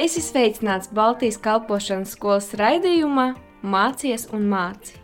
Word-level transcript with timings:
Es 0.00 0.16
esmu 0.16 0.26
sveicināts 0.26 0.90
Baltijas 0.92 1.38
kalpošanas 1.40 2.12
skolas 2.16 2.50
raidījumā 2.58 3.34
Mācies 3.64 4.26
un 4.36 4.44
māci. 4.50 4.98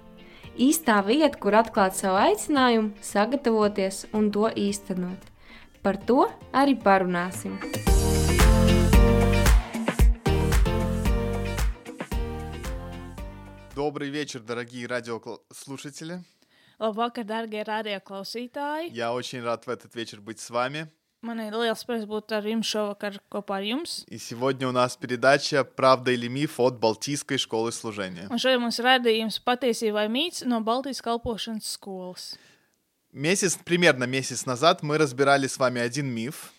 Īstā 0.60 0.98
vieta, 1.06 1.38
kur 1.40 1.56
atklāt 1.56 1.96
savu 1.96 2.20
aicinājumu, 2.20 2.92
sagatavoties 3.00 4.04
un 4.12 4.28
to 4.34 4.50
īstenot. 4.52 5.30
Par 5.82 5.96
to 5.96 6.28
arī 6.52 6.76
parunāsim. 6.76 7.56
Добрый 13.74 14.10
вечер, 14.10 14.40
дорогие 14.40 14.86
радиослушатели. 14.86 16.20
Labvakar, 16.78 17.24
darbie 17.24 17.62
radioklausītāji! 17.64 18.90
Я 18.90 19.12
очень 19.14 19.42
рад 19.42 19.66
в 19.66 19.70
этот 19.70 19.94
вечер 19.94 20.20
быть 20.20 20.40
с 20.40 20.50
вами. 20.50 20.88
Man 21.27 21.41
ir 21.43 21.55
liels 21.59 21.81
prieks 21.83 22.05
būt 22.07 22.31
ar 22.37 22.45
jums 22.47 22.69
šovakar 22.71 23.17
kopā 23.33 23.57
ar 23.59 23.65
jums. 23.67 24.05
И 24.07 24.17
сегодня 24.17 24.69
у 24.69 24.71
нас 24.71 24.95
передача 24.95 25.65
«Правда 25.65 26.11
или 26.11 26.29
миф» 26.29 26.59
от 26.59 26.79
Балтийской 26.79 27.37
школы 27.37 27.73
служения. 27.73 28.27
Un 28.31 28.39
šodien 28.39 28.63
mums 28.63 28.79
ir 28.79 28.87
raidījums 28.87 29.41
patiesība 29.43 29.99
vai 29.99 30.07
mīts 30.07 30.45
no 30.47 30.61
Baltijas 30.63 31.03
kalpošanas 31.03 31.67
skolas. 31.75 32.37
Месяц, 33.11 33.57
примерно 33.57 34.05
месяц 34.05 34.45
назад 34.45 34.83
мы 34.83 34.97
разбирали 34.97 35.47
с 35.47 35.57
вами 35.57 35.81
один 35.81 36.07
миф. 36.07 36.53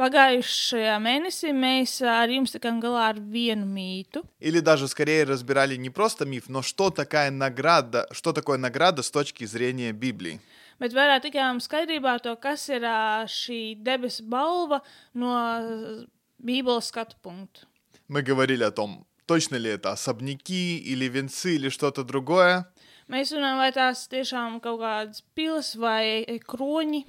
Pagājušajā 0.00 0.98
mēnesī 1.00 1.54
mēs 1.56 2.02
ar 2.04 2.28
jums 2.28 2.52
tikām 2.52 2.82
galā 2.82 3.06
ar 3.14 3.20
vienu 3.20 3.64
mītu. 3.64 4.24
Или 4.40 4.60
даже 4.60 4.88
скорее 4.88 5.24
разбирали 5.24 5.76
не 5.76 5.90
просто 5.90 6.26
миф, 6.26 6.48
но 6.48 6.62
что 6.62 6.90
такая 6.90 7.30
награда, 7.30 8.06
что 8.10 8.32
такое 8.32 8.58
награда 8.58 9.02
с 9.02 9.10
точки 9.10 9.44
зрения 9.44 9.92
Библии. 9.92 10.40
Bet 10.78 10.92
vairāk 10.92 11.22
tikām 11.24 11.62
skaidrībā 11.64 12.18
to, 12.20 12.36
kas 12.36 12.68
ir 12.68 12.84
ā, 12.84 13.24
šī 13.24 13.80
debesu 13.80 14.26
balva 14.28 14.82
no 15.14 15.32
ā, 15.32 16.04
Bībeles 16.36 16.92
skatu 16.92 17.16
punktu. 17.22 17.66
Мы 18.08 18.22
говорили 18.22 18.62
о 18.62 18.70
том, 18.70 19.06
точно 19.26 19.56
ли 19.56 19.70
это 19.70 19.92
особняки 19.92 20.76
или 20.78 21.06
венцы 21.06 21.56
или 21.56 21.70
что-то 21.70 22.04
другое. 22.04 22.66
Mēs 23.08 23.30
runājam, 23.32 23.58
vai 23.62 23.70
tās 23.72 24.08
tiešām 24.10 24.60
kaut 24.60 24.80
kādas 24.80 25.22
pilas 25.34 25.76
vai 25.78 26.26
e, 26.26 26.40
kroņi, 26.42 27.04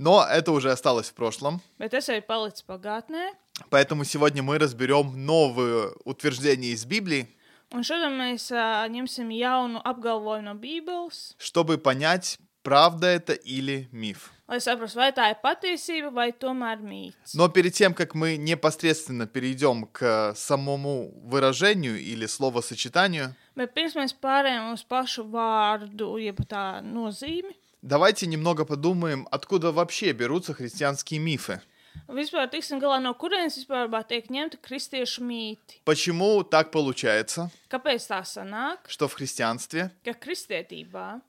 Но 0.00 0.24
это 0.24 0.50
уже 0.52 0.72
осталось 0.72 1.10
в 1.10 1.14
прошлом. 1.14 1.60
bet 1.78 1.90
tas 1.92 2.08
jau 2.08 2.16
ir 2.16 2.24
palicis 2.26 2.64
pagātnē. 2.66 3.34
Поэтому 3.68 4.04
сегодня 4.04 4.42
мы 4.42 4.56
разберем 4.58 5.26
новые 5.26 5.92
утверждения 6.04 6.68
из 6.72 6.86
Библии, 6.86 7.28
Un 7.72 7.82
šodien 7.84 8.16
mēs 8.18 8.48
ā, 8.50 8.88
ņemsim 8.88 9.28
jaunu 9.30 9.80
apgalvojumu 9.84 10.42
no 10.48 10.54
Bībeles. 10.58 11.34
чтобы 11.38 11.76
понять, 11.76 12.38
правда 12.62 13.06
это 13.08 13.34
или 13.34 13.88
миф. 13.92 14.32
lai 14.48 14.58
saprastu, 14.58 14.96
vai 14.98 15.12
tā 15.12 15.28
ir 15.30 15.36
patiesība 15.42 16.10
vai 16.10 16.32
tomēr 16.32 16.80
mīts. 16.80 17.34
Но 17.34 17.48
перед 17.48 17.74
тем, 17.74 17.92
как 17.94 18.14
мы 18.14 18.36
непосредственно 18.38 19.26
перейдем 19.26 19.86
к 19.92 20.32
самому 20.34 21.12
выражению 21.24 22.00
или 22.00 22.24
словосочетанию, 22.26 23.34
Bet 23.54 23.74
pirms 23.74 23.94
mēs 23.94 24.14
pārējām 24.18 24.72
uz 24.72 24.82
pašu 24.82 25.24
vārdu, 25.30 26.16
jeb 26.18 26.40
tā 26.48 26.80
nozīmi, 26.82 27.52
давайте 27.82 28.26
немного 28.26 28.64
подумаем, 28.64 29.26
откуда 29.30 29.72
вообще 29.72 30.12
берутся 30.12 30.54
христианские 30.54 31.20
мифы. 31.20 31.60
vispār 32.08 32.46
tiksim 32.50 32.78
galā 32.80 33.00
no 33.02 33.12
kurienes 33.14 33.56
vispār 33.58 33.88
tiek 34.06 34.30
ņemta 34.30 34.58
kristiešu 34.62 35.22
mīti. 35.22 35.80
Почему 35.84 36.42
так 36.44 36.70
получается, 36.70 37.50
Kāpēc 37.68 38.06
tā 38.06 38.22
sanāk, 38.24 38.78
что 38.88 39.08
в 39.08 39.14
христианстве 39.14 39.90
ka 40.04 40.12
kristietībā 40.12 41.20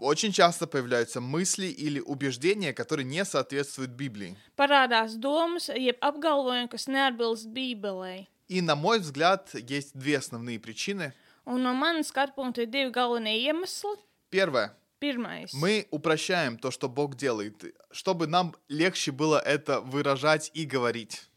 очень 0.00 0.30
часто 0.32 0.66
появляются 0.66 1.20
мысли 1.20 1.66
или 1.66 2.00
убеждения, 2.00 2.72
которые 2.72 3.04
не 3.06 3.24
соответствуют 3.24 3.90
Библии? 3.90 4.36
parādās 4.56 5.16
domas, 5.16 5.68
jeb 5.68 5.96
apgalvojumi, 6.00 6.68
kas 6.68 6.86
neatbilst 6.86 7.48
Bībelei? 7.48 8.26
И, 8.48 8.62
на 8.62 8.76
мой 8.76 8.98
взгляд, 9.00 9.50
есть 9.54 9.92
две 9.94 10.18
основные 10.18 10.58
причины. 10.58 11.12
Un 11.44 11.62
no 11.62 11.74
manas 11.74 12.08
skatu 12.08 12.32
punkta 12.34 12.62
ir 12.62 12.66
divi 12.66 12.90
galvenie 12.90 13.38
iemesli. 13.40 13.96
Первое. 14.30 14.74
Pirmais, 15.00 15.50
Мы 15.52 15.86
упрощаем 15.90 16.58
то, 16.58 16.70
что 16.70 16.88
Бог 16.88 17.14
делает, 17.16 17.74
чтобы 17.90 18.26
нам 18.26 18.54
легче 18.68 19.12
было 19.12 19.38
это 19.38 19.80
выражать 19.80 20.50
и 20.54 20.64
говорить. 20.64 21.28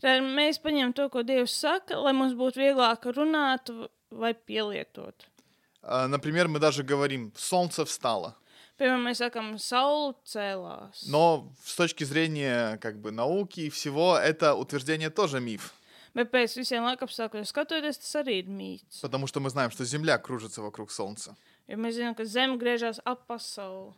tad 0.00 0.22
mēs 0.22 0.56
paņemam 0.58 0.94
to, 0.96 1.08
ko 1.12 1.22
Dievs 1.22 1.52
saka, 1.52 1.98
lai 2.00 2.12
mums 2.16 2.32
būtu 2.32 2.56
vieglāk 2.56 3.04
runāt 3.12 3.68
vai 4.10 4.32
pielietot. 4.34 5.26
Например, 5.82 6.48
мы 6.48 6.58
даже 6.58 6.82
говорим 6.82 7.32
«солнце 7.36 7.84
встало». 7.84 8.34
Piemēram, 8.78 9.02
mēs 9.04 9.20
sakām, 9.20 9.58
saule. 9.58 10.90
Но 11.06 11.52
с 11.62 11.74
точки 11.76 12.04
зрения 12.04 12.78
как 12.78 12.98
бы 12.98 13.10
науки 13.10 13.60
и 13.60 13.70
всего, 13.70 14.16
это 14.16 14.54
утверждение 14.54 15.10
тоже 15.10 15.40
миф. 15.40 15.74
Bet 16.14 16.32
pēc 16.32 16.56
visiem 16.56 16.82
laikapstākļiem 16.88 17.44
skatoties, 17.44 18.00
tas 18.00 18.14
arī 18.24 18.40
ir 18.40 18.48
mīts. 18.48 19.00
Потому 19.02 19.26
что 19.26 19.40
мы 19.40 19.50
знаем, 19.50 19.70
что 19.70 19.84
Земля 19.84 20.16
кружится 20.18 20.62
вокруг 20.62 20.90
Солнца. 20.90 21.36
Jo 21.69 21.77
mēs 21.77 21.95
zinām, 21.97 22.15
ka 22.15 22.25
Zeme 22.25 22.57
griežas 22.61 22.99
ap 23.05 23.25
pasauli. 23.27 23.93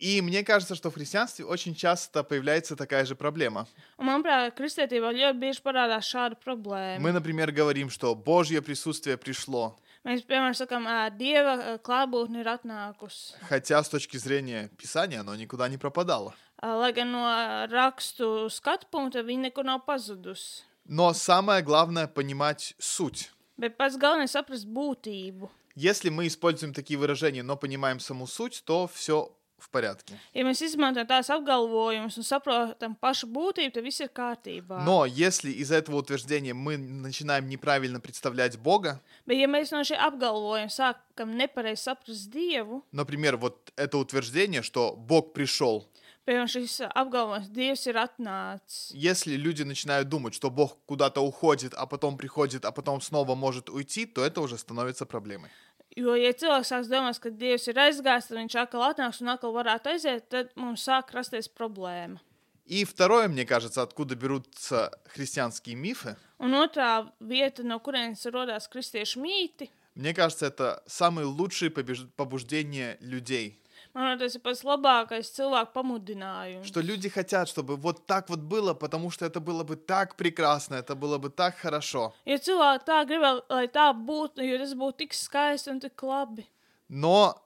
И 0.00 0.20
мне 0.20 0.42
кажется, 0.42 0.74
что 0.74 0.90
в 0.90 0.94
христианстве 0.94 1.44
очень 1.44 1.74
часто 1.74 2.24
появляется 2.24 2.74
такая 2.76 3.04
же 3.06 3.14
проблема. 3.14 3.66
Un, 3.96 4.06
manuprāt, 4.10 4.50
kristietībā 4.58 5.12
ļoti 5.14 5.38
bieži 5.38 5.62
parādās 5.62 6.08
šāda 6.10 6.34
problēma. 6.44 6.98
Мы, 7.00 7.12
например, 7.12 7.52
говорим, 7.52 7.88
что 7.90 8.14
Божье 8.14 8.60
присутствие 8.60 9.16
пришло, 9.16 9.76
Mēs, 10.04 10.20
piemēram, 10.26 10.52
sakām, 10.52 10.84
ā, 10.84 11.08
Dieva 11.16 11.54
ā, 11.56 11.78
klātbūtne 11.80 12.42
ir 12.42 12.48
atnākusi. 12.48 13.34
хотя 13.48 13.82
с 13.82 13.88
точки 13.88 14.16
зрения 14.18 14.68
Писания 14.76 15.20
оно 15.20 15.34
никуда 15.36 15.68
не 15.68 15.78
пропадало. 15.78 16.34
Ā, 16.60 16.74
Lai 16.76 16.92
gan 16.92 17.12
no 17.12 17.24
rakstu 17.70 18.50
skatu 18.50 18.86
punkta 18.90 19.22
viņa 19.22 19.48
nekur 19.48 19.64
nav 19.64 19.86
pazudusi. 19.86 20.64
Но 20.86 21.14
самое 21.14 21.62
главное 21.62 22.08
понимать 22.08 22.74
суть. 22.78 23.30
Bet 23.56 23.76
pats 23.78 23.96
galvenais 23.96 24.34
ir 24.34 24.42
saprast 24.42 24.66
būtību. 24.66 25.48
Если 25.79 26.09
мы 26.09 26.27
используем 26.27 26.73
такие 26.73 26.99
выражения, 26.99 27.41
но 27.41 27.55
понимаем 27.55 28.01
саму 28.01 28.27
суть, 28.27 28.63
то 28.65 28.89
все 28.93 29.31
в 29.57 29.69
порядке. 29.69 30.19
Ja 30.33 30.43
mēs 30.43 30.59
izmantojam 30.63 31.07
tās 31.07 31.29
apgalvojumus 31.31 32.17
un 32.19 32.25
saprotam 32.27 32.97
pašu 32.99 33.29
būtību, 33.31 33.71
tad 33.75 33.85
viss 33.87 34.03
ir 34.03 34.09
kārtībā. 34.11 34.83
Но 34.83 35.05
если 35.05 35.51
из 35.51 35.71
этого 35.71 35.97
утверждения 35.97 36.53
мы 36.53 36.75
начинаем 36.77 37.47
неправильно 37.47 38.01
представлять 38.01 38.57
Бога, 38.57 38.99
Bet, 39.25 39.37
ja 39.39 39.47
mēs 39.47 39.71
no 39.71 39.79
šī 39.79 39.95
apgalvojuma 39.95 40.67
sākam 40.67 41.35
nepareizi 41.39 41.83
saprast 41.87 42.27
Dievu, 42.27 42.83
например, 42.91 43.37
вот 43.37 43.71
это 43.77 43.97
утверждение, 43.97 44.63
что 44.63 44.95
Бог 44.97 45.31
пришел, 45.31 45.87
piemēram, 46.27 46.47
šis 46.47 46.81
apgalvojums, 46.91 47.49
Dievs 47.55 47.87
ir 47.87 47.95
atnācis. 47.95 48.91
если 48.91 49.35
люди 49.35 49.63
начинают 49.63 50.09
думать, 50.09 50.33
что 50.33 50.49
Бог 50.49 50.77
куда-то 50.85 51.21
уходит, 51.21 51.73
а 51.73 51.85
потом 51.85 52.17
приходит, 52.17 52.65
а 52.65 52.71
потом 52.71 52.99
снова 53.01 53.35
может 53.35 53.69
уйти, 53.69 54.05
то 54.05 54.25
это 54.25 54.41
уже 54.41 54.57
становится 54.57 55.05
проблемой. 55.05 55.49
Jo, 55.96 56.16
ja 56.18 56.32
cilvēks 56.34 56.70
sāks 56.72 56.88
domāt, 56.90 57.20
ka 57.22 57.30
Dievs 57.30 57.68
ir 57.70 57.78
aizgājis, 57.78 58.26
tad 58.26 58.38
viņš 58.40 58.54
atkal 58.64 58.82
atnāks 58.88 59.20
un 59.22 59.28
atkal 59.30 59.52
varētu 59.54 59.92
aiziet, 59.92 60.24
tad 60.28 60.48
mums 60.56 60.82
sāk 60.82 61.12
rasties 61.14 61.46
problēma. 61.48 62.18
И 62.66 62.84
второе, 62.84 63.28
мне 63.28 63.44
кажется, 63.44 63.82
откуда 63.82 64.16
берутся 64.16 64.90
христианские 65.06 65.76
мифы, 65.76 66.16
Un 66.40 66.54
otrā 66.54 67.06
vieta, 67.20 67.62
no 67.62 67.78
kurienes 67.78 68.24
radās 68.26 68.66
kristiešu 68.68 69.20
mīti, 69.20 69.70
мне 69.94 70.12
кажется, 70.12 70.46
это 70.46 70.82
самые 70.86 71.26
лучшие 71.26 71.70
побеж- 71.70 72.08
побуждения 72.16 72.96
людей. 73.00 73.60
manuprāt, 73.98 74.18
tas 74.24 74.34
ir 74.34 74.42
pats 74.44 74.64
labākais 74.64 75.30
cilvēku 75.36 75.72
pamudinājums. 75.74 76.66
Что 76.66 76.80
люди 76.80 77.08
хотят, 77.08 77.48
чтобы 77.48 77.76
вот 77.76 78.06
так 78.06 78.28
вот 78.28 78.40
было, 78.40 78.74
потому 78.74 79.10
что 79.10 79.26
это 79.26 79.40
было 79.40 79.64
бы 79.64 79.76
так 79.76 80.16
прекрасно, 80.16 80.76
это 80.76 80.94
было 80.94 81.18
бы 81.18 81.30
так 81.30 81.56
хорошо. 81.56 82.12
Jo 82.24 82.38
cilvēki 82.38 82.84
tā 82.86 83.04
grib, 83.06 83.44
lai 83.48 83.68
tā 83.68 83.92
būtu, 83.92 84.42
jo 84.42 84.58
tas 84.58 84.74
būtu 84.74 84.96
tik 85.04 85.14
skaisti 85.14 85.70
un 85.70 85.80
tik 85.80 86.02
labi. 86.02 86.46
Но 86.88 87.40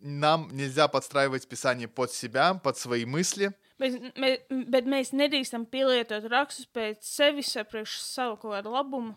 нам 0.00 0.48
nельзя 0.52 0.88
подстраивать 0.88 1.48
Писание 1.48 1.88
под 1.88 2.12
себя, 2.12 2.54
под 2.54 2.78
свои 2.78 3.04
мысли. 3.04 3.52
Bet, 3.80 3.96
me, 4.20 4.36
bet 4.68 4.84
mēs 4.84 5.14
nedrīkstam 5.16 5.64
pielietot 5.64 6.26
rakstus 6.28 6.66
pēc 6.68 7.00
sevis 7.00 7.54
vai 7.56 7.64
priekš 7.64 7.94
savu 8.04 8.36
kaut 8.36 8.52
kādu 8.52 8.74
labumu. 8.74 9.14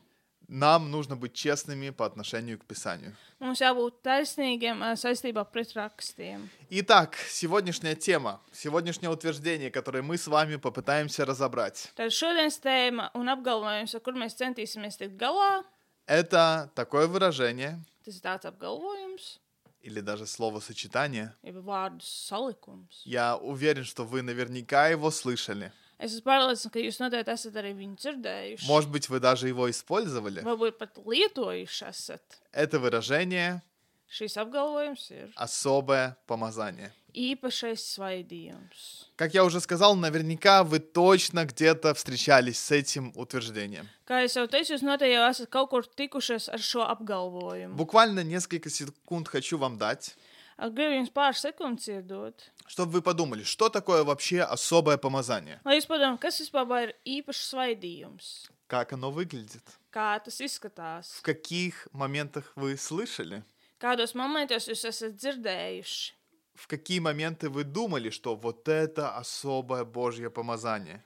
Нам 0.49 0.91
нужно 0.91 1.15
быть 1.15 1.35
честными 1.35 1.91
по 1.91 2.07
отношению 2.07 2.59
к 2.59 2.65
Писанию. 2.65 3.15
Mums 3.39 3.61
jābūt 3.61 4.01
taisnīgiem 4.03 4.81
ā, 4.81 4.95
saistībā 4.97 5.45
pret 5.53 5.75
rakstiem. 5.77 6.49
Итак, 6.71 7.17
сегодняшняя 7.29 7.95
тема, 7.95 8.41
сегодняшнее 8.51 9.11
утверждение, 9.11 9.71
которое 9.71 10.03
мы 10.03 10.17
с 10.17 10.27
вами 10.27 10.57
попытаемся 10.57 11.27
разобрать, 11.27 11.93
Tad 11.97 12.11
šodienas 12.11 12.57
tēma 12.65 13.11
un 13.15 13.29
apgalvojums, 13.29 13.95
ar 13.95 14.01
kur 14.01 14.15
mēs 14.15 14.39
centīsimies 14.41 14.97
tikt 14.97 15.19
galā, 15.21 15.65
это 16.07 16.71
такое 16.75 17.07
выражение 17.07 17.79
tas 18.07 18.17
ir 18.17 18.23
tāds 18.23 18.47
apgalvojums, 18.47 19.39
или 19.83 20.01
даже 20.01 20.27
словосочетание. 20.27 21.35
jeb 21.43 21.61
vārdu 21.63 22.01
salikums. 22.01 23.03
Я 23.05 23.37
уверен, 23.37 23.85
что 23.85 24.05
вы 24.05 24.23
наверняка 24.23 24.89
его 24.89 25.11
слышали. 25.11 25.73
Es 25.99 26.13
esmu 26.15 26.25
pārliecināts, 26.31 26.71
ka 26.73 26.79
jūs 26.79 27.01
noteikti 27.03 27.33
esat 27.35 27.57
arī 27.59 27.73
viņu 27.75 27.97
dzirdējuši. 27.99 28.67
Может 28.69 28.91
быть, 28.91 29.09
вы 29.09 29.19
даже 29.21 29.49
его 29.49 29.69
использовали. 29.71 30.41
Varbūt 30.47 30.79
pat 30.79 30.99
lietojuši 31.05 31.85
esat. 31.91 32.23
Это 32.53 32.79
выражение 32.79 33.63
Šīs 34.09 34.39
apgalvojums 34.41 35.11
ir 35.11 35.33
особое 35.37 36.17
помазание. 36.27 36.93
īpašais 37.13 37.83
svaidījums. 37.99 39.09
Как 39.17 39.35
я 39.35 39.45
уже 39.45 39.61
сказал, 39.61 39.97
наверняка 39.97 40.63
вы 40.63 40.79
точно 40.79 41.45
где-то 41.45 41.93
встречались 41.95 42.59
с 42.59 42.71
этим 42.71 43.13
утверждением. 43.17 43.89
Kā 44.07 44.23
jau 44.25 44.47
teicu, 44.49 44.73
jūs 44.73 44.83
noteikti 44.87 45.17
jau 45.17 45.29
esat 45.29 45.51
kaut 45.51 45.71
kur 45.71 45.83
tikušies 45.85 46.49
ar 46.49 46.61
šo 46.61 46.87
apgalvojumu. 46.87 47.75
Буквально 47.77 48.23
несколько 48.23 48.71
секунд 48.71 49.29
хочу 49.29 49.59
вам 49.59 49.77
дать, 49.79 50.15
Gribu 50.58 50.96
jums 51.00 51.10
pāris 51.12 51.42
sekundes 51.44 51.88
iedot. 51.88 52.34
чтобы 52.68 52.92
вы 52.94 53.02
подумали, 53.02 53.44
что 53.44 53.70
такое 53.70 54.04
вообще 54.04 54.42
особое 54.42 54.98
помазание, 54.98 55.60
Lai 55.66 55.76
jūs 55.78 55.88
padomājat, 55.88 56.20
kas 56.22 56.40
vispār 56.42 56.84
ir 56.90 56.94
īpašs 57.06 57.50
svaidījums? 57.54 58.50
как 58.68 58.94
оно 58.94 59.12
выглядит, 59.12 59.64
Kā 59.92 60.20
tas 60.24 60.40
izskatās? 60.42 61.20
в 61.20 61.22
каких 61.22 61.88
моментах 61.94 62.52
вы 62.56 62.78
слышали, 62.78 63.44
Kādos 63.80 64.16
momentos 64.16 64.68
jūs 64.70 64.86
esat 64.86 65.16
dzirdējuši? 65.20 66.14
В 66.59 66.67
какие 66.67 66.99
моменты 66.99 67.49
вы 67.49 67.65
думали, 67.65 68.11
что 68.11 68.35
вот 68.35 68.69
это 68.69 69.17
особое 69.17 69.85
Божье 69.85 70.29
помазание. 70.29 71.03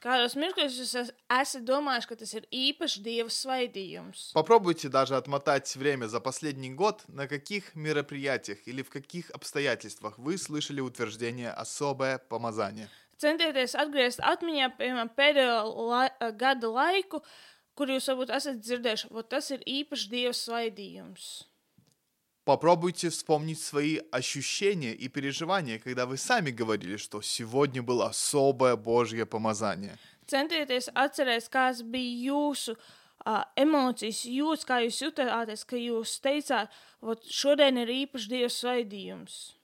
Svaidījums? 3.29 4.33
Попробуйте 4.33 4.89
даже 4.89 5.17
отмотать 5.17 5.77
время 5.77 6.07
за 6.07 6.21
последний 6.21 6.71
год, 6.71 7.05
на 7.09 7.29
каких 7.29 7.75
мероприятиях 7.75 8.59
или 8.67 8.83
в 8.83 8.91
каких 8.91 9.31
обстоятельствах 9.31 10.19
вы 10.19 10.39
слышали 10.39 10.81
утверждение 10.81 11.51
«особое 11.51 12.19
помазание». 12.19 12.89
Centieties 13.23 13.77
atgriezt 13.79 14.19
atmiņā, 14.19 14.73
piemēram, 14.79 15.13
pēdējo 15.15 15.59
lai, 15.87 16.09
gada 16.35 16.67
laiku, 16.67 17.21
kur 17.79 17.93
jūs 17.93 18.09
varbūt 18.11 18.33
esat 18.35 18.59
dzirdējuši, 18.59 19.13
ka 19.15 19.23
tas 19.37 19.53
ir 19.55 19.63
īpašs 19.63 20.09
dieva 20.11 20.35
svaidījums. 20.35 21.52
Попробуйте 22.48 23.10
вспомнить 23.10 23.60
свои 23.62 24.00
ощущения 24.10 24.94
и 24.94 25.10
переживания, 25.10 25.80
когда 25.80 26.06
вы 26.06 26.16
сами 26.16 26.50
говорили, 26.50 26.96
что 26.96 27.22
сегодня 27.22 27.84
было 27.84 28.08
особое 28.08 28.78
Божье 28.78 29.26
помазание. 29.26 29.98
Centieties 30.28 30.88
atcerēties, 30.94 31.50
kādas 31.52 31.82
bija 31.84 32.32
jūsu 32.32 32.76
uh, 32.76 33.44
emocijas, 33.56 34.24
jūs, 34.24 34.64
kā 34.68 34.80
jūs 34.84 35.02
jutāties, 35.04 35.64
ka 35.68 35.76
jūs 35.76 36.18
teicāt, 36.24 36.72
ka 37.00 37.16
šodien 37.28 37.80
ir 37.84 37.92
īpašs 38.04 38.28
dieva 38.32 38.50
svaidījums. 38.52 39.56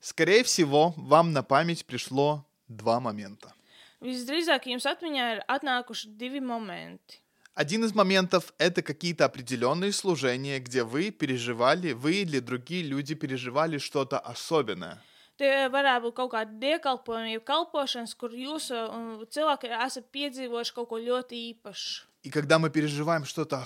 Скорее 0.00 0.44
всего, 0.44 0.94
вам 0.96 1.32
на 1.32 1.42
память 1.42 1.86
пришло 1.86 2.44
два 2.68 3.00
момента. 3.00 3.54
Visdrīzāk 4.04 4.66
jums 4.68 4.84
atmiņā 4.84 5.28
ir 5.32 5.38
atnākuši 5.48 6.10
divi 6.20 6.42
momenti. 6.44 7.22
Один 7.59 7.83
из 7.83 7.93
моментов— 7.93 8.53
это 8.57 8.81
какие-то 8.81 9.25
определенные 9.25 9.91
служения, 9.91 10.59
где 10.59 10.85
вы 10.85 11.11
переживали, 11.11 11.91
вы 11.91 12.21
или 12.21 12.39
другие 12.39 12.83
люди 12.83 13.15
переживали 13.15 13.79
что-то 13.79 14.17
особенное. 14.17 15.03
Tie 15.35 15.67
varētu 15.67 16.05
būt 16.05 16.15
kaut 16.15 16.31
kādi 16.31 16.55
diekalpojumi, 16.61 17.33
jeb 17.35 17.43
kalpošanas, 17.43 18.15
kur 18.15 18.31
jūs 18.31 18.71
cilvēki 19.35 19.73
esat 19.75 20.07
piedzīvojuši 20.07 20.75
kaut 20.77 20.87
ko 20.87 20.99
ļoti 21.03 21.35
īpašu. 21.51 22.07
И 22.23 22.29
когда 22.29 22.59
мы 22.59 22.69
переживаем 22.69 23.25
что-то 23.25 23.63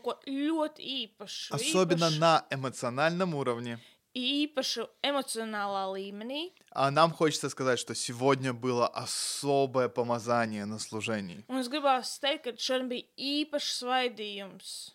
ko 0.00 0.16
ļoti 0.24 0.82
īpašu, 1.04 1.52
особенно 1.52 2.08
на 2.08 2.46
эмоциональном 2.48 3.34
уровне, 3.34 3.78
īpašu 4.18 4.86
emocionālā 5.02 5.86
līmenī, 5.94 6.52
а 6.72 6.90
нам 6.90 7.12
хочется 7.12 7.48
сказать, 7.48 7.78
что 7.78 7.94
сегодня 7.94 8.52
было 8.52 8.86
особое 8.88 9.88
помазание 9.88 10.64
на 10.66 10.78
служении. 10.78 11.44
un 11.48 11.58
es 11.58 11.68
gribētu 11.68 12.08
teikt, 12.22 12.42
ka 12.44 12.52
šodien 12.56 12.88
bija 12.88 13.04
īpašs 13.16 13.82
svaidījums. 13.82 14.92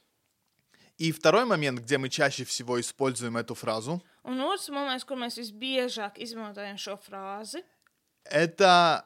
И 1.00 1.12
второй 1.12 1.46
момент, 1.46 1.80
где 1.80 1.98
мы 1.98 2.08
чаще 2.10 2.46
всего 2.46 2.80
используем 2.80 3.38
эту 3.38 3.56
фразу, 3.56 4.02
Un 4.24 4.40
otrs 4.40 4.70
moments, 4.70 5.04
kur 5.04 5.18
mēs 5.18 5.38
visbiežāk 5.38 6.18
izmantojam 6.18 6.78
šo 6.78 6.98
frāzi, 7.02 7.64
это 8.24 9.06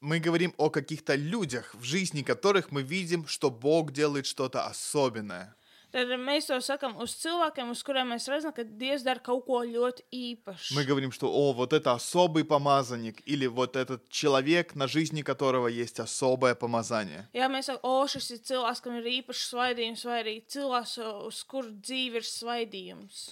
мы 0.00 0.18
говорим 0.18 0.54
о 0.56 0.70
каких-то 0.70 1.14
людях, 1.14 1.74
в 1.74 1.82
жизни 1.82 2.22
которых 2.22 2.70
мы 2.70 2.82
видим, 2.82 3.26
что 3.26 3.50
Бог 3.50 3.92
делает 3.92 4.26
что-то 4.26 4.66
особенное. 4.66 5.54
tad 5.91 6.11
mēs 6.19 6.49
to 6.49 6.57
sakām 6.59 6.97
uz 7.03 7.15
cilvēkiem, 7.21 7.69
uz 7.71 7.83
kuriem 7.85 8.11
mēs 8.13 8.27
redzam, 8.31 8.51
ka 8.55 8.65
Dievs 8.65 9.05
dara 9.05 9.21
kaut 9.23 9.45
ko 9.47 9.61
ļoti 9.63 10.03
īpašu. 10.11 10.75
Мы 10.75 10.83
говорим, 10.83 11.11
что 11.11 11.31
о, 11.31 11.53
вот 11.53 11.73
это 11.73 11.93
особый 11.93 12.43
помазанник, 12.43 13.21
или 13.25 13.47
вот 13.47 13.75
этот 13.75 14.09
человек, 14.09 14.75
на 14.75 14.87
жизни 14.87 15.21
которого 15.21 15.67
есть 15.67 15.99
особое 15.99 16.55
помазание. 16.55 17.29
Jā, 17.33 17.47
mēs 17.47 17.71
sakām, 17.71 17.81
o, 17.83 18.07
šis 18.07 18.31
ir 18.31 18.43
cilvēks, 18.51 18.83
kam 18.83 18.99
ir 18.99 19.09
īpašs 19.21 19.47
svaidījums, 19.53 20.05
vai 20.05 20.19
arī 20.25 20.35
cilvēks, 20.47 20.99
uz 21.29 21.43
kuru 21.43 21.71
dzīve 21.79 22.21
ir 22.21 22.27
svaidījums. 22.27 23.25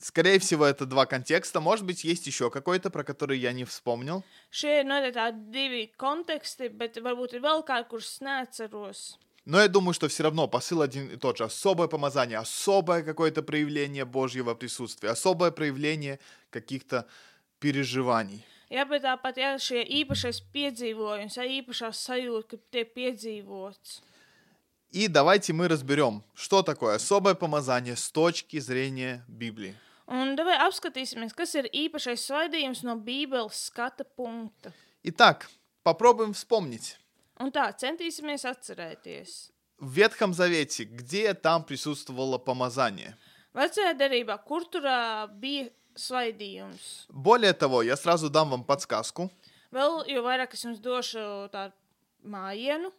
Скорее 0.00 0.38
всего, 0.38 0.64
это 0.64 0.86
два 0.86 1.06
контекста. 1.06 1.60
Может 1.60 1.84
быть, 1.84 2.04
есть 2.04 2.26
еще 2.28 2.50
какой-то, 2.50 2.88
про 2.88 3.02
который 3.02 3.38
я 3.38 3.52
не 3.52 3.64
вспомнил. 3.64 4.22
Šie 4.50 4.80
ir 4.80 4.86
noteikti 4.86 5.18
tādi 5.18 5.40
divi 5.50 5.80
konteksti, 5.98 6.68
bet 6.70 7.00
varbūt 7.02 7.34
ir 7.34 7.42
vēl 7.42 7.64
kādi, 7.66 7.88
kurus 7.90 8.20
neatceros. 8.22 9.18
Но 9.45 9.59
я 9.59 9.67
думаю, 9.67 9.93
что 9.93 10.07
все 10.07 10.23
равно 10.23 10.47
посыл 10.47 10.81
один 10.81 11.09
и 11.09 11.17
тот 11.17 11.37
же. 11.37 11.43
Особое 11.43 11.87
помазание, 11.87 12.37
особое 12.37 13.03
какое-то 13.03 13.43
проявление 13.43 14.05
Божьего 14.05 14.53
присутствия, 14.53 15.09
особое 15.09 15.51
проявление 15.51 16.19
каких-то 16.49 17.07
переживаний. 17.59 18.45
Jā, 18.73 18.87
bet 18.89 19.03
tāpat 19.05 19.37
jā, 19.37 19.51
šie 19.61 19.83
īpašais 20.01 20.39
piedzīvojums, 20.49 21.35
jā, 21.37 21.43
īpašā 21.59 21.91
sajūta, 21.93 22.55
ka 22.55 22.57
tiek 22.73 22.89
piedzīvots. 22.95 24.01
И 24.89 25.07
давайте 25.07 25.53
мы 25.53 25.67
разберем, 25.67 26.23
что 26.33 26.63
такое 26.63 26.95
особое 26.95 27.35
помазание 27.35 27.95
с 27.95 28.09
точки 28.09 28.59
зрения 28.59 29.25
Библии. 29.27 29.75
Un 30.07 30.35
davai 30.35 30.57
apskatīsimies, 30.65 31.33
kas 31.37 31.53
ir 31.55 31.69
īpašais 31.69 32.25
svaidījums 32.27 32.83
no 32.83 32.97
Bībeles 32.97 33.69
skata 33.69 34.03
punkta. 34.03 34.73
Итак, 35.03 35.49
попробуем 35.83 36.33
вспомнить. 36.33 36.97
Un 37.38 37.52
tā, 37.54 37.68
centīsimies 37.78 38.44
atcerēties. 38.44 39.50
В 39.78 39.92
Ветхом 39.92 40.34
Завете, 40.34 40.84
где 40.84 41.34
там 41.34 41.64
присутствовало 41.64 42.38
помазание? 42.38 43.16
Vecajā 43.54 43.94
derībā, 43.94 44.34
kur 44.44 44.64
tur 44.66 44.82
ā, 44.90 45.28
bija 45.30 45.68
svaidījums? 45.94 47.06
Более 47.08 47.52
того, 47.52 47.82
я 47.82 47.96
сразу 47.96 48.28
дам 48.30 48.50
вам 48.50 48.64
подсказку, 48.64 49.30
Vēl 49.70 50.02
jau 50.08 50.22
vairāk 50.24 50.54
es 50.56 50.64
jums 50.64 50.80
došu 50.80 51.50
tādu 51.52 51.74
mājienu, 52.24 52.90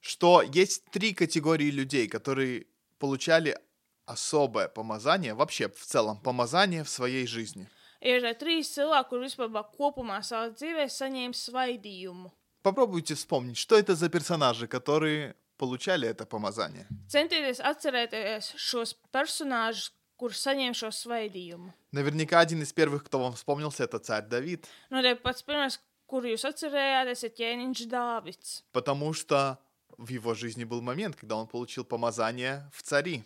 что 0.00 0.42
есть 0.42 0.84
три 0.90 1.12
категории 1.14 1.70
людей, 1.70 2.08
которые 2.08 2.66
получали 2.98 3.58
особое 4.06 4.68
помазание, 4.68 5.34
вообще 5.34 5.68
в 5.68 5.84
целом 5.84 6.18
помазание 6.18 6.84
в 6.84 6.88
своей 6.88 7.26
жизни. 7.26 7.68
ir 8.00 8.24
ā, 8.24 8.34
trīs 8.34 8.70
cilvēki, 8.74 9.08
kur 9.08 9.20
vispār 9.20 9.64
kopumā 9.76 10.22
savā 10.22 10.50
dzīvē 10.54 10.86
saņēma 10.88 11.34
svaidījumu. 11.34 12.30
Попробуйте 12.61 13.15
вспомнить, 13.15 13.57
что 13.57 13.75
это 13.75 13.95
за 13.95 14.09
персонажи, 14.09 14.67
которые 14.67 15.35
получали 15.57 16.07
это 16.07 16.25
помазание. 16.25 16.87
Centieties 17.09 17.59
atcerēties 17.59 18.53
šos 18.57 18.95
personāžus, 19.11 19.91
kurus 20.17 20.41
saņēma 20.45 20.73
šo 20.77 20.89
svaidījumu. 20.93 21.71
Наверняка 21.91 22.39
один 22.39 22.61
из 22.61 22.71
первых, 22.73 23.03
кто 23.03 23.19
вам 23.19 23.33
вспомнился, 23.33 23.83
это 23.83 23.99
царь 23.99 24.25
Давид, 24.27 24.65
Nu, 24.89 25.01
te 25.01 25.15
pats 25.15 25.41
pirmais, 25.43 25.79
kur 26.07 26.23
jūs 26.25 26.45
atcerējāties, 26.45 27.23
ir 27.25 27.33
ķēniņš 27.37 27.87
Dāvids. 27.89 28.61
потому 28.71 29.13
что 29.13 29.57
в 29.97 30.09
его 30.09 30.33
жизни 30.33 30.63
был 30.63 30.81
момент, 30.81 31.15
когда 31.15 31.35
он 31.35 31.47
получил 31.47 31.83
помазание 31.85 32.69
в 32.73 32.81
цари. 32.83 33.23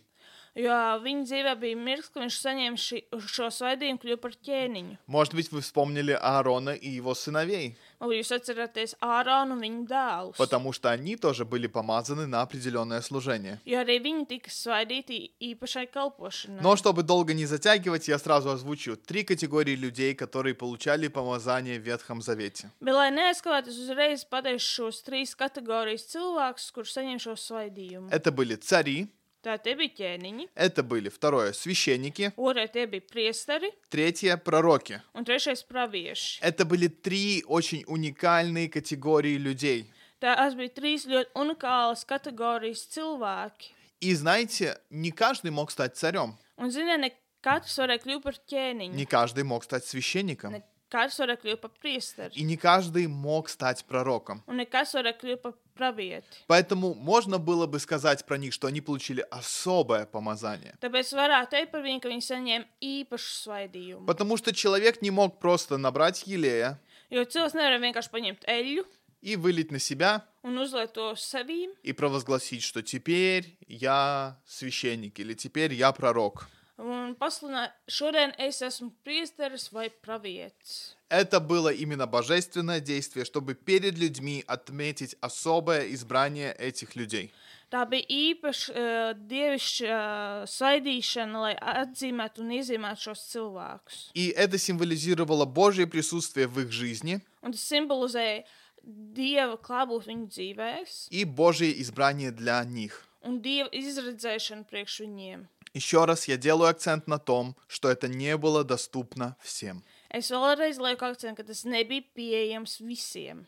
Jo 0.55 0.75
viņa 1.03 1.23
dzīvē 1.27 1.53
bija 1.59 1.75
mirklis, 1.75 2.09
kad 2.13 2.23
viņš 2.23 2.35
saņēma 2.39 2.77
ši, 2.79 2.99
šo 3.27 3.49
svaidījumu, 3.51 3.99
kļuva 3.99 4.19
par 4.23 4.31
ķēniņu. 4.47 4.93
Может 5.07 5.33
быть, 5.35 5.51
вы 5.51 5.59
вспомнили 5.59 6.13
Аарона 6.21 6.69
и 6.71 6.87
его 6.89 7.13
сыновей, 7.13 7.75
Vai 7.99 8.19
jūs 8.19 8.31
atceraties 8.31 8.93
Ārānu 9.01 9.55
un 9.55 9.59
viņa 9.59 9.83
dēlus? 9.89 10.37
потому 10.37 10.71
что 10.71 10.91
они 10.91 11.15
тоже 11.17 11.43
были 11.43 11.67
помазаны 11.67 12.25
на 12.27 12.41
определенное 12.41 13.01
служение. 13.01 13.59
Jo 13.65 13.79
arī 13.83 13.99
viņi 13.99 14.25
tika 14.29 14.49
svaidīti 14.49 15.31
īpašai 15.41 15.87
kalpošanai. 15.91 16.61
Но 16.61 16.75
чтобы 16.77 17.03
долго 17.03 17.33
не 17.33 17.45
затягивать, 17.45 18.07
я 18.07 18.17
сразу 18.17 18.49
озвучу 18.51 18.95
три 18.95 19.23
категории 19.23 19.75
людей, 19.75 20.13
которые 20.15 20.53
получали 20.55 21.09
помазание 21.09 21.79
в 21.79 21.83
Ветхом 21.83 22.21
Завете. 22.21 22.69
Bet, 22.79 22.93
lai 22.93 23.11
neaizskavētos 23.11 23.75
uzreiz, 23.75 24.23
pateikšu 24.23 24.87
šos 24.87 25.03
trīs 25.03 25.35
kategorijas 25.35 26.07
cilvēkus, 26.15 26.71
kurus 26.71 26.93
saņem 26.95 27.19
šo 27.19 27.35
svaidījumu. 27.35 28.09
Это 28.11 28.31
были 28.31 28.55
цари, 28.55 29.07
Tā 29.45 29.59
tie 29.61 29.75
bija 29.77 29.93
ķēniņi, 29.99 30.47
это 30.55 30.81
были, 30.81 31.09
второе, 31.09 31.51
священники, 31.53 32.31
otrais 32.35 32.71
tie 32.73 32.87
bija 32.89 33.01
priesteri 33.05 33.69
третье, 33.89 34.37
пророки. 34.37 35.01
un 35.13 35.23
trešais 35.23 35.61
pravieši. 35.63 36.39
Это 36.41 36.65
были 36.65 36.87
три 36.87 37.43
очень 37.45 37.83
уникальные 37.85 38.69
категории 38.69 39.37
людей. 39.37 39.85
Tās 40.19 40.55
bija 40.57 40.73
trīs 40.73 41.05
ļoti 41.05 41.29
unikālas 41.35 42.01
kategorijas 42.05 42.87
cilvēki. 42.89 43.69
И 44.01 44.13
знаете, 44.15 44.79
не 44.89 45.11
каждый 45.11 45.51
мог 45.51 45.69
стать 45.69 45.95
царем, 45.95 46.35
Un, 46.57 46.71
ziniet, 46.71 46.99
ne 46.99 47.11
katrs 47.43 47.77
varēja 47.77 48.01
kļūt 48.01 48.23
par 48.23 48.33
ķēniņu. 48.49 48.95
не 48.95 49.05
каждый 49.05 49.43
мог 49.43 49.63
стать 49.63 49.85
священником. 49.85 50.53
Ne 50.53 50.63
varēja 50.91 51.37
kļūt 51.41 51.61
par 51.61 51.71
priesteri, 51.81 52.31
И 52.35 52.43
не 52.43 52.57
каждый 52.57 53.07
мог 53.07 53.49
стать 53.49 53.83
пророком. 53.85 54.43
un 54.47 54.63
kas 54.65 54.93
varēja 54.93 55.17
kļūt 55.19 55.41
par 55.41 55.53
pravieti. 55.75 56.23
Поэтому 56.47 56.93
можно 56.93 57.37
было 57.37 57.65
бы 57.67 57.79
сказать 57.79 58.25
про 58.25 58.37
них, 58.37 58.53
что 58.53 58.67
они 58.67 58.81
получили 58.81 59.25
особое 59.31 60.05
помазание. 60.05 60.75
Tāpēc 60.81 61.11
varētu 61.13 61.51
teikt 61.51 61.71
par 61.71 61.81
viņu, 61.81 61.99
ka 62.01 62.09
viņi 62.09 62.21
saņēma 62.21 62.65
īpašu 62.81 63.31
svaidījumu. 63.43 64.05
Потому 64.05 64.37
что 64.37 64.53
человек 64.53 65.01
не 65.01 65.11
мог 65.11 65.39
просто 65.39 65.77
набрать 65.77 66.23
елея 66.27 66.79
Jo 67.11 67.21
cilvēks 67.23 67.53
nevar 67.53 67.79
vienkārši 67.79 68.09
paņemt 68.11 68.45
eļļu 68.47 68.85
и 69.21 69.35
вылить 69.35 69.71
на 69.71 69.79
себя 69.79 70.23
un 70.43 70.57
uzliet 70.57 70.93
to 70.93 71.13
sevīm 71.15 71.71
и 71.83 71.93
провозгласить, 71.93 72.63
что 72.63 72.81
теперь 72.81 73.57
я 73.67 74.39
священник 74.45 75.19
или 75.19 75.33
теперь 75.33 75.73
я 75.73 75.91
пророк. 75.91 76.47
un 76.80 77.14
pasludināt, 77.20 77.74
šodien 77.88 78.32
es 78.40 78.62
esmu 78.64 78.90
priesteris 79.04 79.68
vai 79.72 79.90
pravietis. 79.90 80.96
Это 81.10 81.40
было 81.40 81.72
именно 81.72 82.06
божественное 82.06 82.80
действие, 82.80 83.24
чтобы 83.24 83.54
перед 83.54 83.98
людьми 83.98 84.44
отметить 84.46 85.16
особое 85.20 85.92
избрание 85.92 86.52
этих 86.52 86.94
людей. 86.96 87.32
Tā 87.70 87.84
bija 87.86 88.02
īpaša 88.10 88.72
uh, 88.74 89.10
dievišķa 89.30 89.90
uh, 89.94 90.46
svaidīšana, 90.50 91.42
lai 91.44 91.52
atzīmētu 91.54 92.42
un 92.42 92.50
iezīmētu 92.58 93.04
šos 93.06 93.20
cilvēkus. 93.30 94.10
И 94.14 94.28
это 94.30 94.58
символизировало 94.58 95.44
Божье 95.44 95.86
присутствие 95.86 96.46
в 96.48 96.58
их 96.60 96.72
жизни 96.72 97.20
Un 97.42 97.52
tas 97.52 97.62
simbolizēja 97.62 98.42
dieva 98.82 99.56
klātbūtni 99.56 100.14
viņu 100.14 100.26
dzīvēs 100.34 100.96
и 101.10 101.24
Божье 101.24 101.70
избрание 101.80 102.32
для 102.32 102.64
них. 102.64 103.06
un 103.22 103.40
dieva 103.40 103.68
izredzēšanu 103.72 104.64
priekš 104.64 105.00
viņiem. 105.04 105.46
Еще 105.75 106.05
раз 106.05 106.29
я 106.29 106.37
делаю 106.37 106.69
акцент 106.69 107.05
на 107.05 107.19
том, 107.19 107.53
что 107.67 107.89
это 107.91 108.07
не 108.07 108.37
было 108.37 108.63
доступно 108.63 109.35
всем. 109.41 109.83
Es 110.09 110.31
vēlreiz 110.31 110.79
lieku 110.79 111.03
akcentu, 111.03 111.35
ka 111.35 111.43
tas 111.43 111.65
nebija 111.67 112.05
pieejams 112.15 112.79
visiem. 112.79 113.45